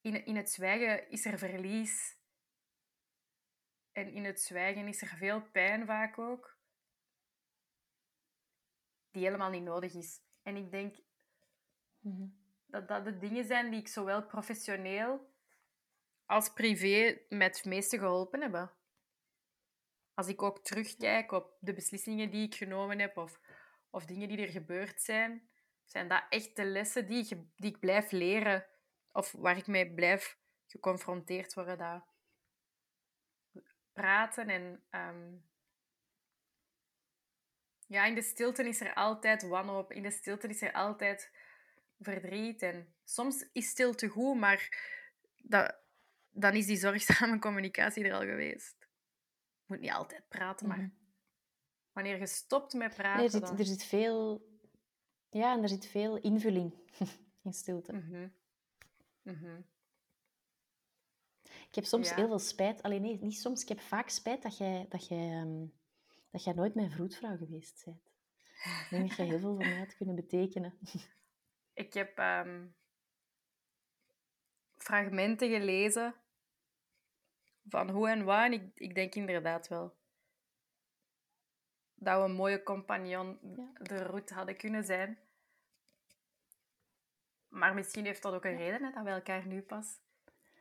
In, 0.01 0.25
in 0.25 0.35
het 0.35 0.49
zwijgen 0.49 1.09
is 1.09 1.25
er 1.25 1.37
verlies. 1.37 2.17
En 3.91 4.11
in 4.11 4.25
het 4.25 4.41
zwijgen 4.41 4.87
is 4.87 5.01
er 5.01 5.07
veel 5.07 5.41
pijn 5.41 5.85
vaak 5.85 6.17
ook. 6.17 6.57
Die 9.11 9.23
helemaal 9.25 9.49
niet 9.49 9.63
nodig 9.63 9.93
is. 9.93 10.21
En 10.41 10.55
ik 10.55 10.71
denk 10.71 10.95
dat 12.65 12.87
dat 12.87 13.05
de 13.05 13.17
dingen 13.17 13.45
zijn 13.45 13.69
die 13.69 13.79
ik 13.79 13.87
zowel 13.87 14.25
professioneel 14.25 15.33
als 16.25 16.53
privé 16.53 17.21
met 17.29 17.57
het 17.57 17.65
meeste 17.65 17.97
geholpen 17.97 18.41
hebben. 18.41 18.71
Als 20.17 20.27
ik 20.27 20.41
ook 20.41 20.63
terugkijk 20.63 21.31
op 21.31 21.57
de 21.59 21.73
beslissingen 21.73 22.29
die 22.29 22.45
ik 22.45 22.55
genomen 22.55 22.99
heb 22.99 23.17
of, 23.17 23.39
of 23.89 24.05
dingen 24.05 24.27
die 24.27 24.37
er 24.37 24.51
gebeurd 24.51 25.01
zijn, 25.01 25.49
zijn 25.85 26.07
dat 26.07 26.23
echt 26.29 26.55
de 26.55 26.65
lessen 26.65 27.07
die 27.07 27.25
ik, 27.29 27.37
die 27.55 27.71
ik 27.71 27.79
blijf 27.79 28.11
leren 28.11 28.65
of 29.11 29.31
waar 29.31 29.57
ik 29.57 29.67
mee 29.67 29.93
blijf 29.93 30.37
geconfronteerd 30.67 31.53
worden. 31.53 31.77
Dat 31.77 32.03
praten 33.93 34.49
en 34.49 34.83
ehm, 34.89 35.35
ja, 37.87 38.05
in 38.05 38.15
de 38.15 38.21
stilte 38.21 38.67
is 38.67 38.81
er 38.81 38.93
altijd 38.93 39.47
wanhoop. 39.47 39.91
In 39.91 40.03
de 40.03 40.11
stilte 40.11 40.47
is 40.47 40.61
er 40.61 40.73
altijd 40.73 41.31
verdriet. 41.99 42.61
En 42.61 42.95
soms 43.03 43.49
is 43.51 43.69
stilte 43.69 44.07
goed, 44.07 44.37
maar 44.37 44.69
dat, 45.43 45.75
dan 46.31 46.53
is 46.53 46.65
die 46.65 46.77
zorgzame 46.77 47.39
communicatie 47.47 48.03
er 48.03 48.13
al 48.13 48.25
geweest. 48.25 48.76
Je 49.67 49.73
moet 49.73 49.79
niet 49.81 49.91
altijd 49.91 50.27
praten, 50.27 50.67
maar 50.67 50.77
Mhm. 50.77 50.89
wanneer 51.91 52.19
je 52.19 52.27
stopt 52.27 52.73
met 52.73 52.95
praten... 52.95 53.15
Nee, 53.15 53.25
er, 53.25 53.31
zit, 53.31 53.41
dan... 53.41 53.57
er 53.57 53.65
zit 53.65 53.83
veel... 53.83 54.45
Ja, 55.29 55.53
en 55.55 55.61
er 55.63 55.69
zit 55.69 55.85
veel 55.85 56.17
invulling 56.17 56.73
in 57.43 57.53
stilte. 57.53 57.93
Mhm. 57.93 58.27
Mhm. 59.21 59.61
Ik 61.43 61.75
heb 61.75 61.85
soms 61.85 62.09
Ja. 62.09 62.15
heel 62.15 62.27
veel 62.27 62.39
spijt. 62.39 62.83
Alleen 62.83 63.01
nee, 63.01 63.17
niet 63.21 63.39
soms. 63.39 63.61
Ik 63.61 63.67
heb 63.67 63.79
vaak 63.79 64.09
spijt 64.09 64.41
dat 64.41 64.57
jij, 64.57 64.85
dat 64.89 65.07
jij, 65.07 65.31
ehm, 65.31 65.65
dat 66.31 66.43
jij 66.43 66.53
nooit 66.53 66.75
mijn 66.75 66.91
vroedvrouw 66.91 67.37
geweest 67.37 67.81
bent. 67.85 68.05
Ik 68.63 68.87
denk 68.89 69.07
dat 69.07 69.17
jij 69.17 69.25
heel 69.25 69.39
veel 69.39 69.55
voor 69.55 69.65
mij 69.65 69.77
had 69.77 69.95
kunnen 69.95 70.15
betekenen. 70.15 70.77
Ik 71.73 71.93
heb 71.93 72.17
ehm, 72.17 72.67
fragmenten 74.77 75.49
gelezen 75.49 76.15
van 77.69 77.89
hoe 77.89 78.09
en 78.09 78.23
wat. 78.23 78.43
En 78.43 78.53
ik, 78.53 78.71
ik 78.73 78.95
denk 78.95 79.15
inderdaad 79.15 79.67
wel 79.67 79.95
dat 81.95 82.17
we 82.17 82.23
een 82.23 82.35
mooie 82.35 82.63
compagnon 82.63 83.39
Ja. 83.55 83.71
de 83.81 84.03
route 84.03 84.33
hadden 84.33 84.57
kunnen 84.57 84.83
zijn. 84.83 85.17
Maar 87.47 87.73
misschien 87.73 88.05
heeft 88.05 88.21
dat 88.21 88.33
ook 88.33 88.45
een 88.45 88.57
reden 88.57 88.83
hè, 88.83 88.91
dat 88.91 89.03
we 89.03 89.09
elkaar 89.09 89.47
nu 89.47 89.61
pas 89.61 89.99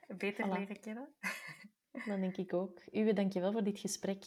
beter 0.07 0.47
Voilà. 0.47 0.59
leren 0.59 0.81
kennen. 0.81 1.09
Dat 2.07 2.21
denk 2.21 2.37
ik 2.37 2.53
ook. 2.53 2.81
Uwe, 2.92 3.12
dank 3.12 3.33
je 3.33 3.40
wel 3.40 3.53
voor 3.53 3.64
dit 3.64 3.79
gesprek. 3.79 4.25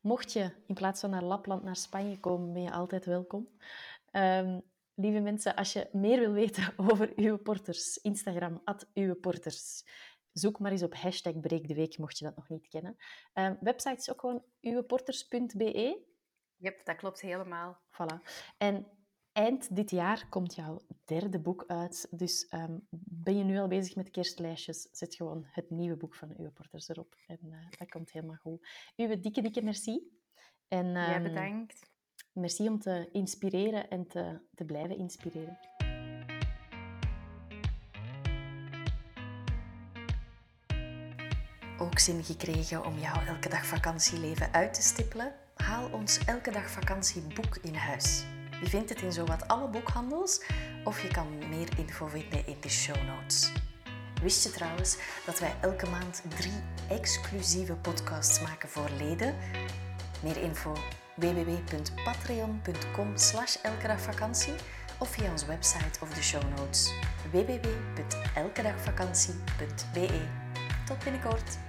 Mocht 0.00 0.32
je 0.32 0.50
in 0.66 0.74
plaats 0.74 1.00
van 1.00 1.10
naar 1.10 1.22
Lapland 1.22 1.62
naar 1.62 1.76
Spanje 1.76 2.20
komen, 2.20 2.52
ben 2.52 2.62
je 2.62 2.70
altijd 2.72 3.04
welkom. 3.04 3.48
Ehm, 4.10 4.60
lieve 4.94 5.20
mensen, 5.20 5.54
als 5.56 5.72
je 5.72 5.88
meer 5.92 6.18
wil 6.20 6.32
weten 6.32 6.72
over 6.90 7.12
uw 7.16 7.36
porters, 7.36 7.96
Instagram, 7.96 8.60
at 8.64 8.90
uw 8.94 9.14
porters. 9.14 9.84
Zoek 10.38 10.58
maar 10.58 10.70
eens 10.70 10.82
op 10.82 10.94
hashtag 10.94 11.40
Breek 11.40 11.68
de 11.68 11.74
Week, 11.74 11.98
mocht 11.98 12.18
je 12.18 12.24
dat 12.24 12.36
nog 12.36 12.48
niet 12.48 12.68
kennen. 12.68 12.96
Ehm, 13.32 13.54
website 13.60 13.96
is 13.96 14.10
ook 14.10 14.20
gewoon 14.20 14.44
uwporters.be. 14.60 16.04
Yep, 16.56 16.84
dat 16.84 16.96
klopt 16.96 17.20
helemaal. 17.20 17.78
Voilà. 17.90 18.22
En 18.58 18.86
eind 19.32 19.76
dit 19.76 19.90
jaar 19.90 20.28
komt 20.28 20.54
jouw 20.54 20.80
derde 21.04 21.40
boek 21.40 21.64
uit. 21.66 22.06
Dus 22.10 22.46
ehm, 22.48 22.78
ben 23.00 23.38
je 23.38 23.44
nu 23.44 23.58
al 23.58 23.68
bezig 23.68 23.96
met 23.96 24.10
kerstlijstjes, 24.10 24.88
zet 24.92 25.14
gewoon 25.14 25.46
het 25.46 25.70
nieuwe 25.70 25.96
boek 25.96 26.14
van 26.14 26.34
uw 26.38 26.50
porters 26.50 26.88
erop. 26.88 27.16
En 27.26 27.38
eh, 27.42 27.78
dat 27.78 27.90
komt 27.90 28.12
helemaal 28.12 28.36
goed. 28.36 28.68
Uwe 28.96 29.20
dikke, 29.20 29.42
dikke 29.42 29.62
merci. 29.62 30.10
En 30.68 30.92
Jij 30.92 31.14
ehm, 31.14 31.22
bedankt. 31.22 31.90
merci 32.32 32.68
om 32.68 32.78
te 32.78 33.08
inspireren 33.12 33.90
en 33.90 34.06
te, 34.06 34.40
te 34.54 34.64
blijven 34.64 34.96
inspireren. 34.96 35.75
Ook 41.78 41.98
zin 41.98 42.24
gekregen 42.24 42.84
om 42.84 42.98
jouw 42.98 43.20
elke 43.26 43.48
dag 43.48 43.66
vakantieleven 43.66 44.52
uit 44.52 44.74
te 44.74 44.82
stippelen? 44.82 45.32
Haal 45.54 45.88
ons 45.92 46.18
elke 46.24 46.50
dag 46.50 46.70
vakantieboek 46.70 47.58
in 47.62 47.74
huis. 47.74 48.24
Je 48.60 48.68
vindt 48.68 48.88
het 48.88 49.02
in 49.02 49.12
zowat 49.12 49.48
alle 49.48 49.68
boekhandels 49.68 50.42
of 50.84 51.02
je 51.02 51.08
kan 51.08 51.48
meer 51.48 51.68
info 51.78 52.06
vinden 52.06 52.46
in 52.46 52.56
de 52.60 52.68
show 52.68 52.96
notes. 53.06 53.52
Wist 54.22 54.42
je 54.42 54.50
trouwens 54.50 54.96
dat 55.26 55.38
wij 55.38 55.54
elke 55.60 55.90
maand 55.90 56.22
drie 56.36 56.62
exclusieve 56.88 57.74
podcasts 57.74 58.40
maken 58.40 58.68
voor 58.68 58.90
leden? 58.98 59.34
Meer 60.22 60.36
info 60.36 60.72
www.patreon.com 61.14 63.16
slash 63.16 63.56
elkedagvakantie 63.62 64.54
of 64.98 65.08
via 65.08 65.30
onze 65.30 65.46
website 65.46 66.00
of 66.00 66.14
de 66.14 66.22
show 66.22 66.42
notes 66.56 66.92
www.elkedagvakantie.be. 67.30 70.20
Tot 70.84 71.04
binnenkort! 71.04 71.64